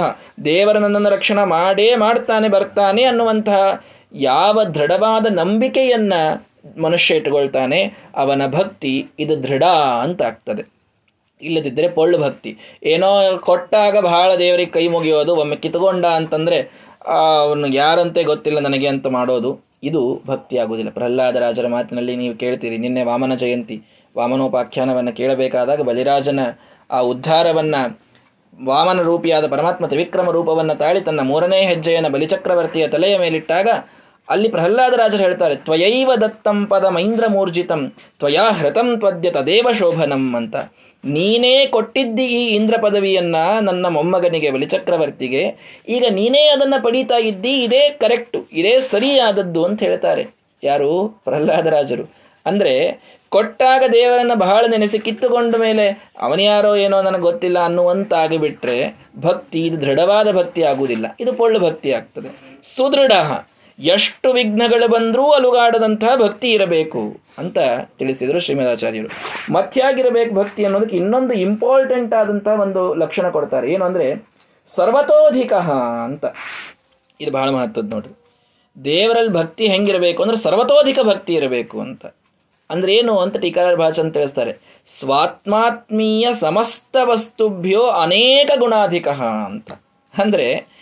ದೇವರ 0.45 0.79
ನನ್ನನ್ನು 0.79 1.11
ರಕ್ಷಣೆ 1.11 1.45
ಮಾಡೇ 1.45 1.97
ಮಾಡ್ತಾನೆ 1.97 2.49
ಬರ್ತಾನೆ 2.49 3.05
ಅನ್ನುವಂತಹ 3.05 3.85
ಯಾವ 4.13 4.65
ದೃಢವಾದ 4.65 5.27
ನಂಬಿಕೆಯನ್ನ 5.31 6.13
ಮನುಷ್ಯ 6.81 7.15
ಇಟ್ಟುಕೊಳ್ತಾನೆ, 7.15 8.11
ಅವನ 8.17 8.43
ಭಕ್ತಿ 8.47 9.07
ಇದು 9.19 9.43
ದೃಢ 9.43 9.65
ಅಂತ 10.03 10.23
ಆಗ್ತದೆ. 10.23 10.63
ಇಲ್ಲದಿದ್ದರೆ 11.43 11.89
ಪೊಳ್ಳು 11.89 12.19
ಭಕ್ತಿ. 12.19 12.81
ಏನೋ 12.83 13.39
ಕೊಟ್ಟಾಗ 13.39 13.99
ಬಹಳ 13.99 14.35
ದೇವರಿಗೆ 14.39 14.71
ಕೈ 14.71 14.89
ಮುಗಿಯೋದು, 14.89 15.37
ಒಮ್ಮೆ 15.37 15.57
ಕಿತ್ಕೊಂಡ 15.57 16.07
ಅಂತಂದ್ರೆ 16.07 16.59
ಅವನು 17.07 17.67
ಯಾರಂತೆ 17.67 18.23
ಗೊತ್ತಿಲ್ಲ 18.23 18.61
ನನಗೆ 18.61 18.87
ಅಂತ 18.87 19.07
ಮಾಡೋದು. 19.07 19.64
ಇದು 19.91 20.03
ಭಕ್ತಿ 20.31 20.55
ಆಗುವುದಿಲ್ಲ 20.63 20.91
ಪ್ರಹ್ಲಾದ 20.99 21.37
ರಾಜರ 21.45 21.67
ಮಾತಿನಲ್ಲಿ 21.75 22.15
ನೀವು 22.23 22.35
ಕೇಳ್ತೀರಿ, 22.43 22.77
ನಿನ್ನೆ 22.85 23.03
ವಾಮನ 23.09 23.35
ಜಯಂತಿ. 23.43 23.77
ವಾಮನೋಪಾಖ್ಯಾನವನ್ನು 24.15 25.13
ಕೇಳಬೇಕಾದಾಗ 25.19 25.83
ಬಲಿರಾಜನ 25.89 26.41
ಆ 26.91 26.99
ಉದ್ಧಾರವನ್ನು 27.13 27.83
ವಾಮನ 28.67 29.01
ರೂಪಿಯಾದ 29.09 29.45
ಪರಮಾತ್ಮ 29.55 29.85
ತ್ರಿವಿಕ್ರಮ 29.87 30.31
ರೂಪವನ್ನು 30.37 30.75
ತಾಳಿ 30.83 31.01
ತನ್ನ 31.01 31.21
ಮೂರನೇ 31.31 31.61
ಹೆಜ್ಜೆಯನ್ನು 31.71 32.11
ಬಲಿಚಕ್ರವರ್ತಿಯ 32.15 32.85
ತಲೆಯ 32.95 33.15
ಮೇಲಿಟ್ಟಾಗ 33.23 33.69
ಅಲ್ಲಿ 34.29 34.49
ಪ್ರಹ್ಲಾದರಾಜರು 34.49 35.23
ಹೇಳ್ತಾರೆ, 35.27 35.55
ತ್ವಯೈವ 35.67 36.11
ದತ್ತಂ 36.23 36.59
ಪದ 36.71 36.85
ಮೈಂದ್ರ 36.97 37.25
ಮೂರ್ಜಿತಂ 37.35 37.81
ತ್ವಯಾ 38.21 38.45
ಹೃತಂ 38.59 38.89
ತ್ವದ್ಯ 39.01 39.31
ತದೇವ 39.31 39.69
ಶೋಭನಂ 39.81 40.25
ಅಂತ. 40.41 40.57
ನೀನೇ 41.05 41.67
ಕೊಟ್ಟಿದ್ದಿ 41.67 42.25
ಈ 42.25 42.55
ಇಂದ್ರ 42.55 42.75
ಪದವಿಯನ್ನ 42.83 43.37
ನನ್ನ 43.61 43.87
ಮೊಮ್ಮಗನಿಗೆ, 43.89 44.51
ಬಲಿಚಕ್ರವರ್ತಿಗೆ. 44.51 45.55
ಈಗ 45.89 46.05
ನೀನೇ 46.11 46.49
ಅದನ್ನ 46.49 46.75
ಪಡೀತಾ 46.85 47.17
ಇದ್ದಿ, 47.17 47.63
ಇದೇ 47.63 47.89
ಕರೆಕ್ಟು, 47.89 48.49
ಇದೇ 48.53 48.81
ಸರಿಯಾದದ್ದು 48.81 49.65
ಅಂತ 49.65 49.83
ಹೇಳ್ತಾರೆ. 49.83 50.27
ಯಾರು? 50.65 51.21
ಪ್ರಹ್ಲಾದರಾಜರು 51.25 52.13
ಅಂದ್ರೆ, 52.47 53.01
ಕೊಟ್ಟಾಗ 53.29 53.85
ದೇವರನ್ನು 53.93 54.37
ಬಹಳ 54.37 54.65
ನೆನೆಸಿ 54.71 54.99
ಕಿತ್ತುಕೊಂಡ 54.99 55.57
ಮೇಲೆ 55.57 56.13
ಅವನ್ಯಾರೋ 56.21 56.77
ಏನೋ 56.77 57.03
ನನಗೆ 57.03 57.21
ಗೊತ್ತಿಲ್ಲ 57.21 57.59
ಅನ್ನುವಂತಾಗಿಬಿಟ್ರೆ 57.59 59.09
ಭಕ್ತಿ, 59.21 59.61
ಇದು 59.61 59.81
ದೃಢವಾದ 59.81 60.33
ಭಕ್ತಿ 60.33 60.63
ಆಗುವುದಿಲ್ಲ. 60.63 61.07
ಇದು 61.21 61.33
ಪೊಳ್ಳು 61.33 61.61
ಭಕ್ತಿ 61.61 61.93
ಆಗ್ತದೆ. 61.93 62.61
ಸುದೃಢ. 62.77 63.13
ಎಷ್ಟು 63.79 64.33
ವಿಘ್ನಗಳು 64.33 64.89
ಬಂದರೂ 64.89 65.31
ಅಲುಗಾಡದಂತಹ 65.31 66.17
ಭಕ್ತಿ 66.17 66.53
ಇರಬೇಕು 66.53 67.21
ಅಂತ 67.39 67.59
ತಿಳಿಸಿದರು 67.99 68.41
ಶ್ರೀಮದಾಚಾರ್ಯರು. 68.41 69.09
ಮತ್ಯಾಗಿರಬೇಕು 69.53 70.35
ಭಕ್ತಿ 70.35 70.65
ಅನ್ನೋದಕ್ಕೆ 70.65 70.97
ಇನ್ನೊಂದು 70.97 71.35
ಇಂಪಾರ್ಟೆಂಟ್ 71.35 72.15
ಆದಂತಹ 72.15 72.61
ಒಂದು 72.61 72.95
ಲಕ್ಷಣ 72.95 73.31
ಕೊಡ್ತಾರೆ. 73.31 73.73
ಏನು 73.73 73.85
ಅಂದರೆ, 73.85 74.29
ಸರ್ವತೋಧಿಕ 74.67 75.53
ಅಂತ. 75.53 76.25
ಇದು 77.21 77.31
ಬಹಳ 77.31 77.51
ಮಹತ್ವದ 77.51 77.91
ನೋಡ್ರಿ. 77.91 78.19
ದೇವರಲ್ಲಿ 78.85 79.33
ಭಕ್ತಿ 79.33 79.67
ಹೆಂಗಿರಬೇಕು 79.67 80.23
ಅಂದ್ರೆ 80.23 80.39
ಸರ್ವತೋಧಿಕ 80.39 80.99
ಭಕ್ತಿ 81.03 81.35
ಇರಬೇಕು 81.35 81.81
ಅಂತ. 81.81 82.07
ಅಂದ್ರೆ 82.71 82.95
ಏನು 82.95 83.19
ಅಂತ 83.19 83.37
ಟೀಕಾರ 83.37 83.75
ಭಾಷೆ 83.75 84.11
ತಿಳಿಸ್ತಾರೆ. 84.11 84.57
ಸ್ವಾತ್ಮಾತ್ಮೀಯ 84.99 86.29
ಸಮಸ್ತ 86.41 86.97
ವಸ್ತುಭ್ಯೋ 87.05 87.83
ಅನೇಕ 87.83 88.51
ಗುಣಾಧಿಕ 88.59 89.09
ಅಂತ. 89.09 89.73
ಅಂದ್ರೆ 90.19 90.74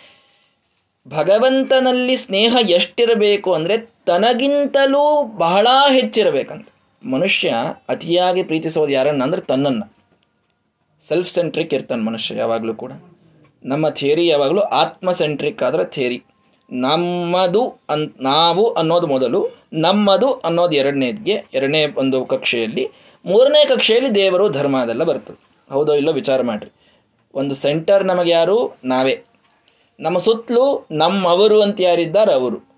ಭಗವಂತನಲ್ಲಿ 1.07 2.15
ಸ್ನೇಹ 2.15 2.57
ಎಷ್ಟಿರಬೇಕು 2.69 3.53
ಅಂದರೆ 3.53 3.77
ತನಗಿಂತಲೂ 4.05 5.23
ಬಹಳ 5.37 5.67
ಹೆಚ್ಚಿರಬೇಕಂತ. 5.89 6.67
ಮನುಷ್ಯ 7.03 7.53
ಅತಿಯಾಗಿ 7.89 8.43
ಪ್ರೀತಿಸೋದು 8.43 8.89
ಯಾರನ್ನ 8.89 9.23
ಅಂದ್ರೆ 9.23 9.41
ತನ್ನನ್ನು. 9.41 9.93
ಸೆಲ್ಫ್ 11.07 11.29
ಸೆಂಟ್ರಿಕ್ 11.29 11.73
ಇರ್ತಾನೆ 11.73 12.03
ಮನುಷ್ಯ 12.03 12.35
ಯಾವಾಗಲೂ 12.35 12.75
ಕೂಡ. 12.75 12.91
ನಮ್ಮ 13.65 13.89
ಥಿಯರಿ 13.89 14.27
ಯಾವಾಗಲೂ 14.27 14.59
ಆತ್ಮ 14.59 15.11
ಸೆಂಟ್ರಿಕ್ 15.11 15.63
ಆದರೆ 15.63 15.85
ಥಿಯರಿ 15.85 16.23
ನಮ್ಮದು 16.71 17.67
ಅನ್, 17.89 18.09
ನಾವು 18.21 18.73
ಅನ್ನೋದು 18.73 19.07
ಮೊದಲು, 19.07 19.49
ನಮ್ಮದು 19.73 20.33
ಅನ್ನೋದು 20.33 20.75
ಎರಡನೇದ್ಗೆ, 20.75 21.43
ಎರಡನೇ 21.53 21.85
ಒಂದು 21.85 22.25
ಕಕ್ಷೆಯಲ್ಲಿ, 22.25 22.85
ಮೂರನೇ 23.25 23.65
ಕಕ್ಷೆಯಲ್ಲಿ 23.65 24.15
ದೇವರು 24.15 24.49
ಧರ್ಮ 24.49 24.77
ಅದೆಲ್ಲ 24.77 25.03
ಬರ್ತದೆ. 25.03 25.39
ಹೌದೋ 25.69 25.93
ಇಲ್ಲೋ 25.93 26.11
ವಿಚಾರ 26.11 26.41
ಮಾಡಿರಿ. 26.41 26.71
ಒಂದು 27.33 27.55
ಸೆಂಟರ್ 27.55 28.05
ನಮಗೆ 28.05 28.31
ಯಾರು 28.31 28.77
ನಾವೇ. 28.85 29.32
ನಮ್ಮ 29.99 30.17
ಸುತ್ತಲೂ 30.17 30.87
ನಮ್ಮವರು 30.91 31.61
ಅಂತ 31.61 31.81
ಯಾರಿದ್ದಾರೆ? 31.81 32.33
ಅವರು. 32.33 32.73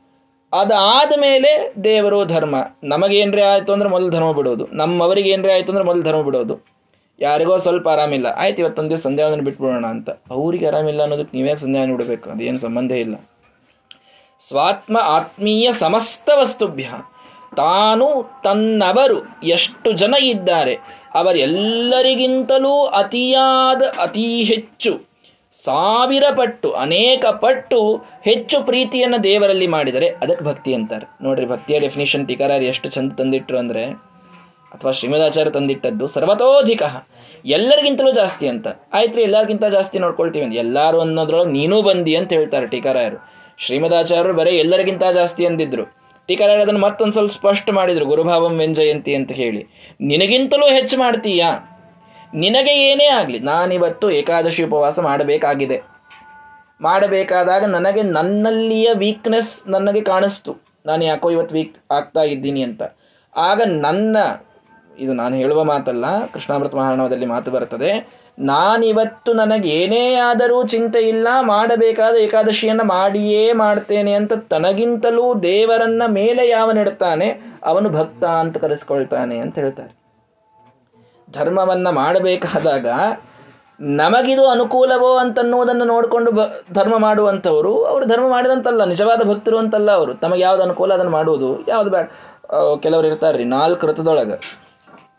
ಅದಾದ 0.53 1.19
ಮೇಲೆ 1.19 1.73
ದೇವರು 1.83 2.25
ಧರ್ಮ. 2.25 2.55
ನಮಗೇನ್ರಿ 2.83 3.41
ಆಯಿತು 3.41 3.73
ಅಂದ್ರೆ 3.73 3.89
ಮೊದಲು 3.89 4.09
ಧರ್ಮ 4.09 4.31
ಬಿಡೋದು. 4.31 4.67
ನಮ್ಮವರಿಗೆ 4.71 5.29
ಏನ್ರಿ 5.29 5.51
ಆಯಿತು 5.51 5.69
ಅಂದ್ರೆ 5.69 5.85
ಮೊದಲು 5.85 6.03
ಧರ್ಮ 6.03 6.21
ಬಿಡೋದು. 6.21 6.75
ಯಾರಿಗೋ 7.19 7.57
ಸ್ವಲ್ಪ 7.57 7.89
ಆರಾಮಿಲ್ಲ. 7.89 8.27
ಆಯ್ತು, 8.27 8.61
ಇವತ್ತೊಂದು 8.61 8.89
ದಿವಸ 8.89 9.01
ಸಂಧ್ಯಾವಂದನ 9.01 9.45
ಬಿಟ್ಬಿಡೋಣ 9.45 9.85
ಅಂತ. 9.85 10.09
ಅವ್ರಿಗೆ 10.09 10.67
ಆರಾಮಿಲ್ಲ 10.67 11.01
ಅನ್ನೋದಕ್ಕೆ 11.01 11.37
ನೀವೇ 11.37 11.55
ಸಂಧ್ಯಾವನ 11.55 11.91
ಬಿಡಬೇಕು 11.91 12.29
ಅದೇನು 12.29 12.59
ಸಂಬಂಧ 12.59 12.91
ಇಲ್ಲ. 12.91 13.15
ಸ್ವಾತ್ಮ 14.47 14.97
ಆತ್ಮೀಯ 15.01 15.73
ಸಮಸ್ತ 15.73 16.29
ವಸ್ತುಭ್ಯ. 16.41 16.83
ತಾನು 17.57 18.31
ತನ್ನವರು 18.43 19.47
ಎಷ್ಟು 19.47 19.91
ಜನ 19.91 20.15
ಇದ್ದಾರೆ? 20.21 20.75
ಅವರೆಲ್ಲರಿಗಿಂತಲೂ 21.13 22.85
ಅತಿಯಾದ, 22.85 23.81
ಅತಿ 24.01 24.43
ಹೆಚ್ಚು 24.43 25.14
ಸಾವಿರ 25.63 26.23
ಪಟ್ಟು 26.35 26.71
ಅನೇಕ 26.71 27.25
ಪಟ್ಟು 27.25 27.97
ಹೆಚ್ಚು 27.97 28.61
ಪ್ರೀತಿಯನ್ನು 28.65 29.23
ದೇವರಲ್ಲಿ 29.23 29.67
ಮಾಡಿದರೆ 29.67 30.07
ಅದಕ್ಕೆ 30.09 30.45
ಭಕ್ತಿ 30.45 30.73
ಅಂತಾರೆ. 30.73 31.05
ನೋಡ್ರಿ, 31.23 31.45
ಭಕ್ತಿಯ 31.45 31.79
ಡೆಫಿನೇಷನ್ 31.79 32.27
ಟೀಕಾರ 32.27 32.51
ಎಷ್ಟು 32.51 32.89
ಚಂದ 32.89 33.11
ತಂದಿಟ್ರು 33.11 33.57
ಅಂದರೆ, 33.57 33.85
ಅಥವಾ 34.73 34.91
ಶ್ರೀಮದಾಚಾರ್ಯ 34.91 35.51
ತಂದಿಟ್ಟದ್ದು 35.51 36.07
ಸರ್ವತೋಧಿಕ. 36.07 36.83
ಎಲ್ಲರಿಗಿಂತಲೂ 37.45 38.11
ಜಾಸ್ತಿ 38.11 38.47
ಅಂತ. 38.47 38.67
ಆಯ್ತು 38.93 39.15
ರೀ 39.15 39.23
ಎಲ್ಲರಿಗಿಂತ 39.23 39.63
ಜಾಸ್ತಿ 39.65 39.99
ನೋಡ್ಕೊಳ್ತೀವಿ 39.99 40.45
ಅಂತ. 40.45 40.55
ಎಲ್ಲರೂ 40.55 40.99
ಅನ್ನೋದ್ರೊಳಗೆ 40.99 41.51
ನೀನೂ 41.51 41.81
ಬಂದಿ 41.81 42.15
ಅಂತ 42.15 42.33
ಹೇಳ್ತಾರೆ 42.33 42.67
ಟೀಕಾರಾಯರು. 42.67 43.17
ಶ್ರೀಮದಾಚಾರ್ಯರು 43.65 44.33
ಬರೀ 44.33 44.57
ಎಲ್ಲರಿಗಿಂತ 44.57 45.03
ಜಾಸ್ತಿ 45.13 45.45
ಅಂದಿದ್ರು. 45.45 45.85
ಟೀಕಾರ 46.27 46.49
ಅದನ್ನು 46.49 46.79
ಮತ್ತೊಂದು 46.79 47.13
ಸ್ವಲ್ಪ 47.13 47.31
ಸ್ಪಷ್ಟ 47.31 47.69
ಮಾಡಿದ್ರು, 47.69 48.05
ಗುರುಭಾವಂ 48.05 48.57
ವ್ಯಂಜಯಂತಿ 48.57 49.15
ಅಂತ 49.15 49.31
ಹೇಳಿ. 49.31 49.93
ನಿನಗಿಂತಲೂ 50.01 50.65
ಹೆಚ್ಚು 50.65 50.97
ಮಾಡ್ತೀಯಾ? 50.97 51.74
ನಿನಗೆ 52.43 52.73
ಏನೇ 52.89 53.07
ಆಗಲಿ, 53.07 53.39
ನಾನಿವತ್ತು 53.39 54.11
ಏಕಾದಶಿ 54.11 54.63
ಉಪವಾಸ 54.63 54.99
ಮಾಡಬೇಕಾಗಿದೆ. 54.99 55.77
ಮಾಡಬೇಕಾದಾಗ 56.81 57.63
ನನಗೆ 57.63 58.01
ನನ್ನಲ್ಲಿಯ 58.01 58.89
ವೀಕ್ನೆಸ್ 58.93 59.69
ನನಗೆ 59.69 60.01
ಕಾಣಿಸ್ತು. 60.01 60.53
ನಾನು 60.85 61.03
ಯಾಕೋ 61.03 61.29
ಇವತ್ತು 61.29 61.55
ವೀಕ್ 61.55 61.77
ಆಗ್ತಾ 61.91 62.21
ಇದ್ದೀನಿ 62.21 62.63
ಅಂತ. 62.63 62.83
ಆಗ 63.35 63.61
ನನ್ನ, 63.65 64.17
ಇದು 64.97 65.13
ನಾನು 65.13 65.35
ಹೇಳುವ 65.35 65.63
ಮಾತಲ್ಲ, 65.63 66.05
ಕೃಷ್ಣಾಮೃತ 66.33 66.75
ಮಹಾರಣವದಲ್ಲಿ 66.75 67.25
ಮಾತು 67.25 67.51
ಬರುತ್ತದೆ, 67.51 67.91
ನಾನಿವತ್ತು 68.39 69.33
ನನಗೆ 69.33 69.69
ಏನೇ 69.69 70.15
ಆದರೂ 70.15 70.67
ಚಿಂತೆ 70.67 71.01
ಇಲ್ಲ, 71.01 71.27
ಮಾಡಬೇಕಾದ 71.41 72.15
ಏಕಾದಶಿಯನ್ನ 72.15 72.81
ಮಾಡಿಯೇ 72.81 73.53
ಮಾಡ್ತೇನೆ 73.53 74.13
ಅಂತ 74.13 74.33
ತನಗಿಂತಲೂ 74.33 75.25
ದೇವರನ್ನ 75.41 76.03
ಮೇಲೆ 76.07 76.49
ಯಾವನಿಡ್ತಾನೆ, 76.49 77.29
ಅವನು 77.63 77.89
ಭಕ್ತ 77.89 78.23
ಅಂತ 78.23 78.57
ಕರೆಸ್ಕೊಳ್ತಾನೆ 78.57 79.37
ಅಂತ 79.37 79.55
ಹೇಳ್ತಾರೆ. 79.55 80.04
ಧರ್ಮವನ್ನ 81.35 81.89
ಮಾಡಬೇಕಾದಾಗ 81.89 82.87
ನಮಗಿದು 83.79 84.49
ಅನುಕೂಲವೋ 84.49 85.17
ಅಂತನ್ನುವುದನ್ನು 85.17 85.85
ನೋಡಿಕೊಂಡು 85.85 86.31
ಬ, 86.31 86.39
ಧರ್ಮ 86.73 86.97
ಮಾಡುವಂಥವರು, 86.97 87.85
ಅವರು 87.85 88.05
ಧರ್ಮ 88.05 88.29
ಮಾಡಿದಂತಲ್ಲ, 88.29 88.83
ನಿಜವಾದ 88.83 89.27
ಭಕ್ತರು 89.27 89.57
ಅಂತಲ್ಲ 89.57 89.91
ಅವರು. 89.91 90.13
ತಮಗೆ 90.13 90.41
ಯಾವ್ದು 90.41 90.63
ಅನುಕೂಲ 90.63 90.93
ಅದನ್ನು 90.93 91.11
ಮಾಡುವುದು, 91.11 91.67
ಯಾವ್ದು 91.67 91.89
ಬೇಡ. 91.89 92.09
ಕೆಲವರು 92.79 93.07
ಇರ್ತಾರೆ 93.07 93.43
ನಾಲ್ಕು 93.43 93.87
ಋತದೊಳಗೆ. 93.87 94.59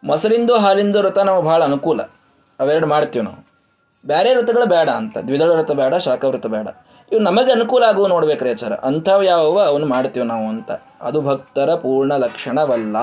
ಮೊಸರಿಂದು, 0.04 0.56
ಹಾಲಿಂದು 0.56 0.98
ವ್ರತ 0.98 1.18
ನಾವು 1.18 1.42
ಬಹಳ 1.42 1.64
ಅನುಕೂಲ. 1.64 2.00
ಅವೆರಡು 2.60 2.86
ಮಾಡ್ತೀವಿ 2.86 3.24
ನಾವು. 3.24 3.46
ಬೇರೆ 4.06 4.34
ಋತುಗಳು 4.34 4.66
ಬೇಡ 4.66 4.90
ಅಂತ. 4.90 5.18
ದ್ವಿದಳ 5.18 5.50
ವೃತ 5.50 5.70
ಬೇಡ 5.70 5.94
ಶಾಖವೃತ 5.94 6.46
ಬೇಡ. 6.46 6.68
ಇವು 7.12 7.20
ನಮಗೆ 7.20 7.52
ಅನುಕೂಲ 7.52 7.84
ಆಗುವ 7.84 8.06
ನೋಡ್ಬೇಕ್ರಿ 8.06 8.50
ಆಚಾರ. 8.50 8.72
ಅಂಥವು 8.72 9.22
ಯಾವ 9.22 9.58
ಅವನು 9.58 9.86
ಮಾಡ್ತೀವಿ 9.86 10.26
ನಾವು 10.26 10.48
ಅಂತ. 10.48 10.70
ಅದು 11.00 11.20
ಭಕ್ತರ 11.20 11.74
ಪೂರ್ಣ 11.74 12.12
ಲಕ್ಷಣವಲ್ಲ. 12.16 12.96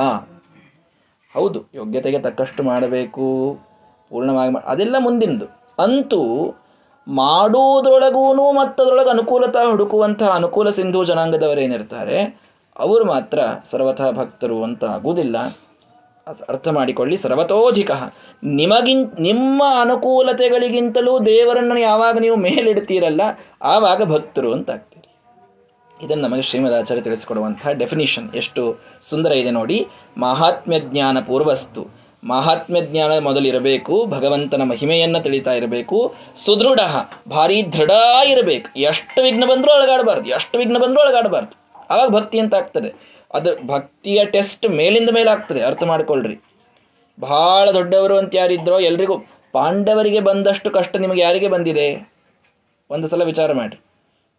ಹೌದು, 1.36 1.60
ಯೋಗ್ಯತೆಗೆ 1.76 2.20
ತಕ್ಕಷ್ಟು 2.20 2.64
ಮಾಡಬೇಕು, 2.64 3.28
ಪೂರ್ಣವಾಗಿ 4.12 4.52
ಅದೆಲ್ಲ 4.66 4.96
ಮುಂದಿಂದು. 5.00 5.46
ಅಂತೂ 5.84 6.22
ಮಾಡುವುದರೊಳಗೂ 7.08 8.54
ಮತ್ತದರೊಳಗೆ 8.54 9.10
ಅನುಕೂಲತಾ 9.10 9.62
ಹುಡುಕುವಂತಹ 9.66 10.30
ಅನುಕೂಲ 10.30 10.70
ಸಿಂಧು 10.70 11.06
ಜನಾಂಗದವರೇನಿರ್ತಾರೆ, 11.06 12.18
ಅವರು 12.80 13.06
ಮಾತ್ರ 13.06 13.40
ಸರ್ವಥಾ 13.72 14.12
ಭಕ್ತರು 14.12 14.64
ಅಂತ 14.64 14.84
ಆಗುವುದಿಲ್ಲ. 14.86 15.38
ಅರ್ಥ 16.50 16.68
ಮಾಡಿಕೊಳ್ಳಿ, 16.68 17.18
ಸರ್ವತೋಧಿಕ. 17.18 17.92
ನಿಮಗಿನ್, 18.44 19.04
ನಿಮ್ಮ 19.20 19.64
ಅನುಕೂಲತೆಗಳಿಗಿಂತಲೂ 19.82 21.14
ದೇವರನ್ನು 21.26 21.78
ಯಾವಾಗ 21.80 22.16
ನೀವು 22.18 22.36
ಮೇಲಿಡ್ತೀರಲ್ಲ, 22.36 23.22
ಆವಾಗ 23.62 24.04
ಭಕ್ತರು 24.04 24.52
ಅಂತ 24.54 24.70
ಇದನ್ನು 26.04 26.24
ನಮಗೆ 26.28 26.42
ಶ್ರೀಮದ್ 26.42 26.74
ಆಚಾರ್ಯ 26.74 27.02
ತಿಳಿಸಿಕೊಡುವಂತಹ 27.02 27.72
ಡೆಫಿನಿಷನ್ 27.72 28.28
ಎಷ್ಟು 28.36 28.62
ಸುಂದರ 29.02 29.32
ಇದೆ 29.32 29.52
ನೋಡಿ. 29.52 29.88
ಮಹಾತ್ಮ್ಯ 30.18 30.80
ಜ್ಞಾನ 30.80 31.18
ಪೂರ್ವಸ್ತು 31.28 31.84
ಮಹಾತ್ಮ್ಯ 32.24 32.82
ಜ್ಞಾನ 32.82 33.12
ಮೊದಲಿರಬೇಕು, 33.20 34.06
ಭಗವಂತನ 34.06 34.62
ಮಹಿಮೆಯನ್ನು 34.62 35.20
ತಿಳಿತಾ 35.24 35.54
ಇರಬೇಕು, 35.54 35.98
ಸುದೃಢ, 36.46 36.80
ಭಾರಿ 37.30 37.74
ದೃಢ 37.74 37.92
ಇರಬೇಕು. 38.28 38.80
ಎಷ್ಟು 38.80 39.24
ವಿಘ್ನ 39.24 39.44
ಬಂದರೂ 39.50 39.72
ಒಳಗಾಡಬಾರ್ದು 39.74 40.30
ಎಷ್ಟು 40.30 40.58
ವಿಘ್ನ 40.58 40.78
ಬಂದರೂ 40.78 41.02
ಒಳಗಾಡಬಾರ್ದು 41.02 41.54
ಆವಾಗ 41.90 42.10
ಭಕ್ತಿ 42.10 42.40
ಅಂತ 42.40 42.54
ಆಗ್ತದೆ. 42.56 42.90
ಅದು 43.34 43.68
ಭಕ್ತಿಯ 43.68 44.26
ಟೆಸ್ಟ್ 44.26 44.70
ಮೇಲಿಂದ 44.70 45.10
ಮೇಲೆ 45.14 45.30
ಆಗ್ತದೆ, 45.30 45.62
ಅರ್ಥ 45.62 45.84
ಮಾಡ್ಕೊಳ್ರಿ. 45.84 46.36
ಬಹಳ 47.20 47.72
ದೊಡ್ಡವರು 47.72 48.18
ಅಂತ 48.18 48.36
ಯಾರಿದ್ರೋ 48.36 48.80
ಎಲ್ರಿಗೂ, 48.80 49.18
ಪಾಂಡವರಿಗೆ 49.52 50.20
ಬಂದಷ್ಟು 50.20 50.70
ಕಷ್ಟ 50.72 50.96
ನಿಮಗೆ 50.96 51.22
ಯಾರಿಗೆ 51.22 51.48
ಬಂದಿದೆ? 51.48 51.88
ಒಂದು 52.90 53.08
ಸಲ 53.08 53.24
ವಿಚಾರ 53.24 53.52
ಮಾಡಿ 53.54 53.76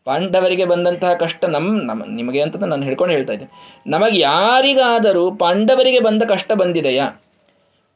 ಪಾಂಡವರಿಗೆ 0.06 0.64
ಬಂದಂತಹ 0.64 1.14
ಕಷ್ಟ 1.14 1.44
ನಮ್ 1.44 1.68
ನಮ್, 1.86 2.02
ನಿಮಗೆ 2.16 2.42
ಅಂತ 2.42 2.56
ನಾನು 2.56 2.82
ಹಿಡ್ಕೊಂಡು 2.82 3.14
ಹೇಳ್ತಾ 3.14 3.32
ಇದ್ದೆ. 3.32 3.46
ನಮಗೆ 3.86 4.20
ಯಾರಿಗಾದರೂ 4.20 5.30
ಪಾಂಡವರಿಗೆ 5.30 6.00
ಬಂದ 6.00 6.22
ಕಷ್ಟ 6.22 6.52
ಬಂದಿದೆಯಾ? 6.52 7.22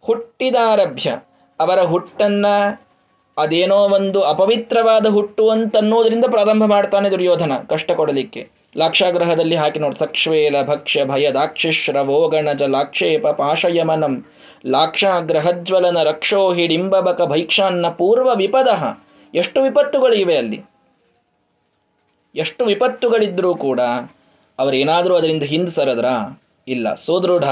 ಹುಟ್ಟಿದಾರಭ್ಯ, 0.01 1.11
ಅವರ 1.61 1.81
ಹುಟ್ಟನ್ನ 1.83 2.47
ಅದೇನೋ 3.37 3.77
ಒಂದು 3.77 4.23
ಅಪವಿತ್ರವಾದ 4.23 5.07
ಹುಟ್ಟು 5.07 5.51
ಅಂತನ್ನೋದ್ರಿಂದ 5.51 6.25
ಪ್ರಾರಂಭ 6.31 6.65
ಮಾಡ್ತಾನೆ 6.65 7.11
ದುರ್ಯೋಧನ 7.11 7.53
ಕಷ್ಟ 7.71 7.93
ಕೊಡಲಿಕ್ಕೆ. 7.93 8.49
ಲಾಕ್ಷಾಗ್ರಹದಲ್ಲಿ 8.77 9.57
ಹಾಕಿ 9.57 9.79
ನೋಡಿ, 9.79 9.97
ಸಕ್ಷ್ವೇಲ, 9.99 10.57
ಭಕ್ಷ್ಯ, 10.63 11.05
ಭಯ 11.05 11.31
ದಾಕ್ಷಿಶ್ರವೋಗಣಜ 11.31 12.63
ಲಾಕ್ಷೇಪ, 12.63 13.27
ಪಾಶಯಮನಂ, 13.27 14.27
ಲಾಕ್ಷಾಗ್ರಹಜ್ವಲನ 14.67 16.03
ರಕ್ಷೋ 16.03 16.55
ಹಿಡಿಂಬಕ 16.55 17.23
ಭೈಕ್ಷಾನ್ನ 17.23 17.87
ಪೂರ್ವ 17.89 18.31
ವಿಪದ 18.35 18.69
ಎಷ್ಟು 19.35 19.63
ವಿಪತ್ತುಗಳು 19.63 20.15
ಇವೆ 20.15 20.37
ಅಲ್ಲಿ? 20.37 20.78
ಎಷ್ಟು 22.35 22.65
ವಿಪತ್ತುಗಳಿದ್ದರೂ 22.65 23.55
ಕೂಡ 23.55 23.81
ಅವರೇನಾದರೂ 24.59 25.15
ಅದರಿಂದ 25.15 25.43
ಹಿಂದೆ 25.43 25.71
ಸರದ್ರ? 25.71 26.05
ಇಲ್ಲ. 26.69 26.95
ಸೋದೃಢ 26.95 27.45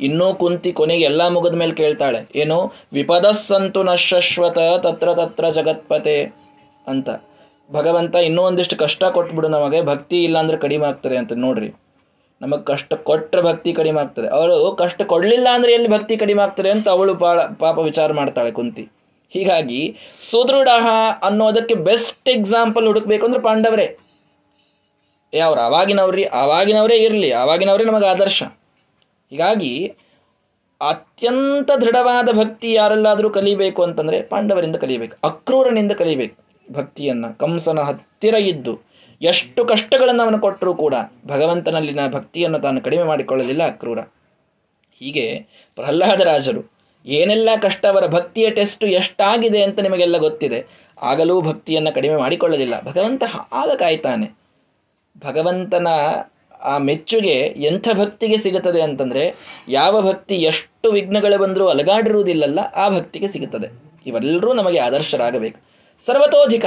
ಇನ್ನೂ 0.00 0.34
ಕುಂತಿ 0.34 0.72
ಕೊನೆಗೆ 0.72 1.04
ಎಲ್ಲ 1.04 1.28
ಮುಗಿದ 1.28 1.54
ಮೇಲೆ 1.54 1.72
ಕೇಳ್ತಾಳೆ. 1.72 2.28
ಏನು? 2.34 2.72
ವಿಪದಸ್ಸಂತು 2.92 3.82
ನಶಶ್ವತ 3.82 4.58
ತತ್ರ 4.58 5.14
ತತ್ರ 5.14 5.50
ಜಗತ್ಪತೆ 5.50 6.34
ಅಂತ. 6.86 7.08
ಭಗವಂತ 7.72 8.14
ಇನ್ನೂ 8.14 8.42
ಒಂದಿಷ್ಟು 8.42 8.76
ಕಷ್ಟ 8.76 9.04
ಕೊಟ್ಬಿಡು 9.04 9.48
ನಮಗೆ. 9.48 9.82
ಭಕ್ತಿ 9.82 10.24
ಇಲ್ಲ 10.24 10.38
ಅಂದ್ರೆ 10.38 10.56
ಕಡಿಮೆ 10.56 10.86
ಆಗ್ತದೆ 10.86 11.16
ಅಂತ 11.16 11.32
ನೋಡ್ರಿ. 11.32 11.72
ನಮಗೆ 12.42 12.64
ಕಷ್ಟ 12.64 12.94
ಕೊಟ್ಟರೆ 12.94 13.42
ಭಕ್ತಿ 13.42 13.72
ಕಡಿಮೆ 13.72 14.00
ಆಗ್ತದೆ. 14.00 14.28
ಅವಳು 14.28 14.76
ಕಷ್ಟ 14.78 15.02
ಕೊಡಲಿಲ್ಲ 15.02 15.48
ಅಂದ್ರೆ 15.52 15.72
ಎಲ್ಲಿ 15.72 15.88
ಭಕ್ತಿ 15.88 16.16
ಕಡಿಮೆ 16.16 16.42
ಆಗ್ತದೆ 16.42 16.70
ಅಂತ 16.70 16.88
ಅವಳು 16.88 17.14
ಪಾಪ 17.58 17.78
ವಿಚಾರ 17.78 18.12
ಮಾಡ್ತಾಳೆ 18.12 18.50
ಕುಂತಿ. 18.50 18.88
ಹೀಗಾಗಿ 19.30 19.96
ಸುದೃಢ 20.30 20.68
ಅನ್ನೋದಕ್ಕೆ 21.22 21.74
ಬೆಸ್ಟ್ 21.74 22.28
ಎಕ್ಸಾಂಪಲ್ 22.28 22.86
ಹುಡುಕ್ಬೇಕು 22.86 23.26
ಅಂದ್ರೆ 23.26 23.42
ಪಾಂಡವರೇ. 23.42 23.96
ಯಾವ್ರು 25.32 25.60
ಅವಾಗಿನವ್ರಿ, 25.60 26.24
ಅವಾಗಿನವರೇ 26.24 26.96
ಇರಲಿ, 26.96 27.32
ಅವಾಗಿನವರೇ 27.32 27.84
ನಮಗೆ 27.84 28.06
ಆದರ್ಶ. 28.06 28.42
ಹೀಗಾಗಿ 29.30 29.72
ಅತ್ಯಂತ 30.80 31.70
ದೃಢವಾದ 31.80 32.28
ಭಕ್ತಿ 32.36 32.72
ಯಾರೆಲ್ಲಾದರೂ 32.72 33.30
ಕಲಿಬೇಕು 33.30 33.82
ಅಂತಂದರೆ 33.82 34.22
ಪಾಂಡವರಿಂದ 34.22 34.76
ಕಲಿಬೇಕು, 34.76 35.16
ಅಕ್ರೂರನಿಂದ 35.24 35.92
ಕಲಿಬೇಕು 35.92 36.36
ಭಕ್ತಿಯನ್ನು. 36.72 37.38
ಕಂಸನ 37.38 37.80
ಹತ್ತಿರ 37.80 38.34
ಇದ್ದು 38.34 38.74
ಎಷ್ಟು 39.22 39.64
ಕಷ್ಟಗಳನ್ನು 39.64 40.22
ಅವನು 40.22 40.38
ಕೊಟ್ಟರೂ 40.38 40.74
ಕೂಡ 40.74 40.94
ಭಗವಂತನಲ್ಲಿನ 41.26 42.02
ಭಕ್ತಿಯನ್ನು 42.08 42.58
ತಾನು 42.58 42.80
ಕಡಿಮೆ 42.80 43.02
ಮಾಡಿಕೊಳ್ಳಲಿಲ್ಲ 43.02 43.66
ಅಕ್ರೂರ. 43.66 44.00
ಹೀಗೆ 45.00 45.24
ಪ್ರಹ್ಲಾದರಾಜರು 45.76 46.62
ಏನೆಲ್ಲ 47.06 47.48
ಕಷ್ಟ 47.60 47.86
ಅವರ 47.86 48.06
ಭಕ್ತಿಯ 48.06 48.50
ಟೆಸ್ಟ್ 48.50 48.84
ಎಷ್ಟಾಗಿದೆ 48.84 49.62
ಅಂತ 49.62 49.80
ನಿಮಗೆಲ್ಲ 49.80 50.18
ಗೊತ್ತಿದೆ. 50.18 50.66
ಆಗಲೂ 51.02 51.40
ಭಕ್ತಿಯನ್ನು 51.40 51.94
ಕಡಿಮೆ 51.94 52.16
ಮಾಡಿಕೊಳ್ಳಲಿಲ್ಲ. 52.16 52.80
ಭಗವಂತ 52.80 53.22
ಆಗ 53.52 53.70
ಕಾಯ್ತಾನೆ. 53.78 54.26
ಭಗವಂತನ 55.24 55.86
ಆ 56.62 56.78
ಮೆಚ್ಚುಗೆ 56.78 57.54
ಎಂಥ 57.56 57.88
ಭಕ್ತಿಗೆ 57.98 58.38
ಸಿಗುತ್ತದೆ 58.38 58.82
ಅಂತಂದ್ರೆ, 58.82 59.34
ಯಾವ 59.68 60.02
ಭಕ್ತಿ 60.02 60.34
ಎಷ್ಟು 60.34 60.90
ವಿಘ್ನಗಳು 60.90 61.38
ಬಂದರೂ 61.38 61.66
ಅಲಗಾಡಿರುವುದಿಲ್ಲಲ್ಲ, 61.66 62.60
ಆ 62.60 62.88
ಭಕ್ತಿಗೆ 62.88 63.28
ಸಿಗುತ್ತದೆ. 63.28 63.66
ಇವೆಲ್ಲರೂ 64.06 64.52
ನಮಗೆ 64.52 64.78
ಆದರ್ಶರಾಗಬೇಕು. 64.78 65.60
ಸರ್ವತೋಧಿಕ, 66.06 66.64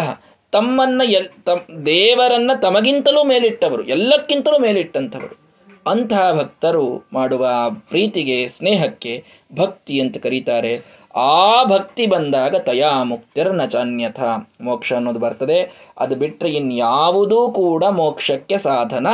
ತಮ್ಮನ್ನ 0.52 1.02
ಎಲ್, 1.06 1.28
ತಮ್, 1.46 1.86
ದೇವರನ್ನ 1.86 2.52
ತಮಗಿಂತಲೂ 2.62 3.24
ಮೇಲಿಟ್ಟವರು, 3.24 3.84
ಎಲ್ಲಕ್ಕಿಂತಲೂ 3.84 4.60
ಮೇಲಿಟ್ಟಂಥವರು. 4.60 5.42
ಅಂತಹ 5.88 6.34
ಭಕ್ತರು 6.34 7.08
ಮಾಡುವ 7.14 7.50
ಪ್ರೀತಿಗೆ, 7.90 8.50
ಸ್ನೇಹಕ್ಕೆ 8.50 9.24
ಭಕ್ತಿ 9.56 10.00
ಅಂತ 10.00 10.18
ಕರೀತಾರೆ. 10.18 11.01
ಆ 11.16 11.64
ಭಕ್ತಿ 11.64 12.08
ಬಂದಾಗ 12.08 12.56
ತಯಾ 12.56 13.04
ಮುಕ್ತಿರ್ನ 13.04 13.66
ಚಾನ್ಯಥ. 13.66 14.20
ಮೋಕ್ಷ 14.62 14.94
ಅನ್ನೋದು 14.94 15.20
ಬರ್ತದೆ. 15.20 15.90
ಅದು 16.00 16.16
ಬಿಟ್ಟರೆ 16.16 16.50
ಇನ್ಯಾವುದೂ 16.50 17.52
ಕೂಡ 17.52 17.84
ಮೋಕ್ಷಕ್ಕೆ 17.84 18.58
ಸಾಧನ 18.58 19.08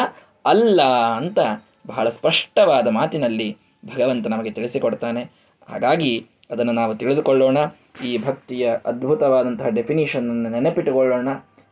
ಅಲ್ಲ 0.46 0.82
ಅಂತ 1.16 1.40
ಬಹಳ 1.88 2.10
ಸ್ಪಷ್ಟವಾದ 2.10 2.88
ಮಾತಿನಲ್ಲಿ 2.88 3.58
ಭಗವಂತ 3.86 4.28
ನಮಗೆ 4.28 4.52
ತಿಳಿಸಿಕೊಡ್ತಾನೆ. 4.52 5.24
ಹಾಗಾಗಿ 5.70 6.26
ಅದನ್ನು 6.52 6.72
ನಾವು 6.72 6.96
ತಿಳಿದುಕೊಳ್ಳೋಣ. 6.96 7.58
ಈ 8.06 8.18
ಭಕ್ತಿಯ 8.26 8.76
ಅದ್ಭುತವಾದಂತಹ 8.86 9.68
ಡೆಫಿನಿಷನನ್ನು 9.68 10.50
ನೆನಪಿಟ್ಟುಕೊಳ್ಳೋಣ. 10.50 11.30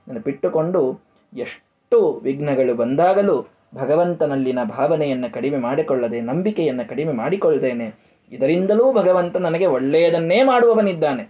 ನೆನಪಿಟ್ಟುಕೊಂಡು 0.07 1.01
ಎಷ್ಟು 1.37 2.13
ವಿಘ್ನಗಳು 2.23 2.75
ಬಂದಾಗಲೂ 2.75 3.47
ಭಗವಂತನಲ್ಲಿನ 3.75 4.59
ಭಾವನೆಯನ್ನು 4.63 5.33
ಕಡಿಮೆ 5.33 5.57
ಮಾಡಿಕೊಳ್ಳದೆ 5.57 6.21
ನಂಬಿಕೆಯನ್ನು 6.21 6.89
ಕಡಿಮೆ 6.89 7.13
ಮಾಡಿಕೊಳ್ಳದೇನೆ 7.13 8.14
ಇದರಿಂದಲೂ 8.31 8.93
ಭಗವಂತ 8.93 9.37
ನನಗೆ 9.37 9.65
ಒಳ್ಳೆಯದನ್ನೇ 9.65 10.43
ಮಾಡುವವನಿದ್ದಾನೆ. 10.43 11.23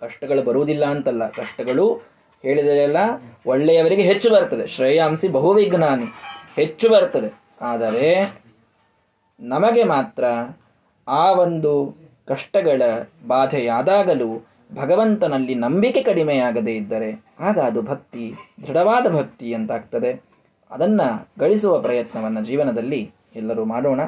ಕಷ್ಟಗಳು 0.00 0.42
ಬರುವುದಿಲ್ಲ 0.42 0.84
ಅಂತಲ್ಲ. 0.84 1.28
ಕಷ್ಟಗಳು 1.28 2.02
ಹೇಳಿದರೆಲ್ಲ 2.42 2.96
ಒಳ್ಳೆಯವರಿಗೆ 3.46 4.02
ಹೆಚ್ಚು 4.02 4.30
ಬರ್ತದೆ. 4.30 4.66
ಶ್ರೇಯಾಂಸಿ 4.66 5.28
ಬಹುವಿಜ್ಞಾನಿ 5.28 6.04
ಹೆಚ್ಚು 6.56 6.90
ಬರ್ತದೆ. 6.90 7.42
ಆದರೆ 7.60 8.32
ನಮಗೆ 9.40 9.84
ಮಾತ್ರ 9.84 10.24
ಆ 11.08 11.32
ಒಂದು 11.32 11.96
ಕಷ್ಟಗಳ 12.28 12.82
ಬಾಧೆಯಾದಾಗಲೂ 13.26 14.46
ಭಗವಂತನಲ್ಲಿ 14.74 15.54
ನಂಬಿಕೆ 15.54 16.02
ಕಡಿಮೆಯಾಗದೇ 16.02 16.72
ಇದ್ದರೆ 16.72 17.24
ಆಗ 17.40 17.58
ಅದು 17.58 17.82
ಭಕ್ತಿ, 17.82 18.34
ದೃಢವಾದ 18.66 19.14
ಭಕ್ತಿ 19.14 19.54
ಅಂತಾಗ್ತದೆ 19.54 20.22
ಅದನ್ನು 20.70 21.28
ಗಳಿಸುವ 21.38 21.80
ಪ್ರಯತ್ನವನ್ನು 21.82 22.44
ಜೀವನದಲ್ಲಿ 22.44 23.12
ಎಲ್ಲರೂ 23.36 23.64
ಮಾಡೋಣ. 23.64 24.00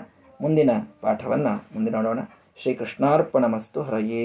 ಮುಂದಿನ 0.45 0.71
ಪಾಠವನ್ನು 1.01 1.53
ಮುಂದೆ 1.75 1.91
ನೋಡೋಣ. 1.91 2.21
ಶ್ರೀ 2.57 2.75
ಕೃಷ್ಣಾರ್ಪಣ 2.75 3.45
ಮಸ್ತು 3.47 3.83
ಹರಯೇ 3.83 4.25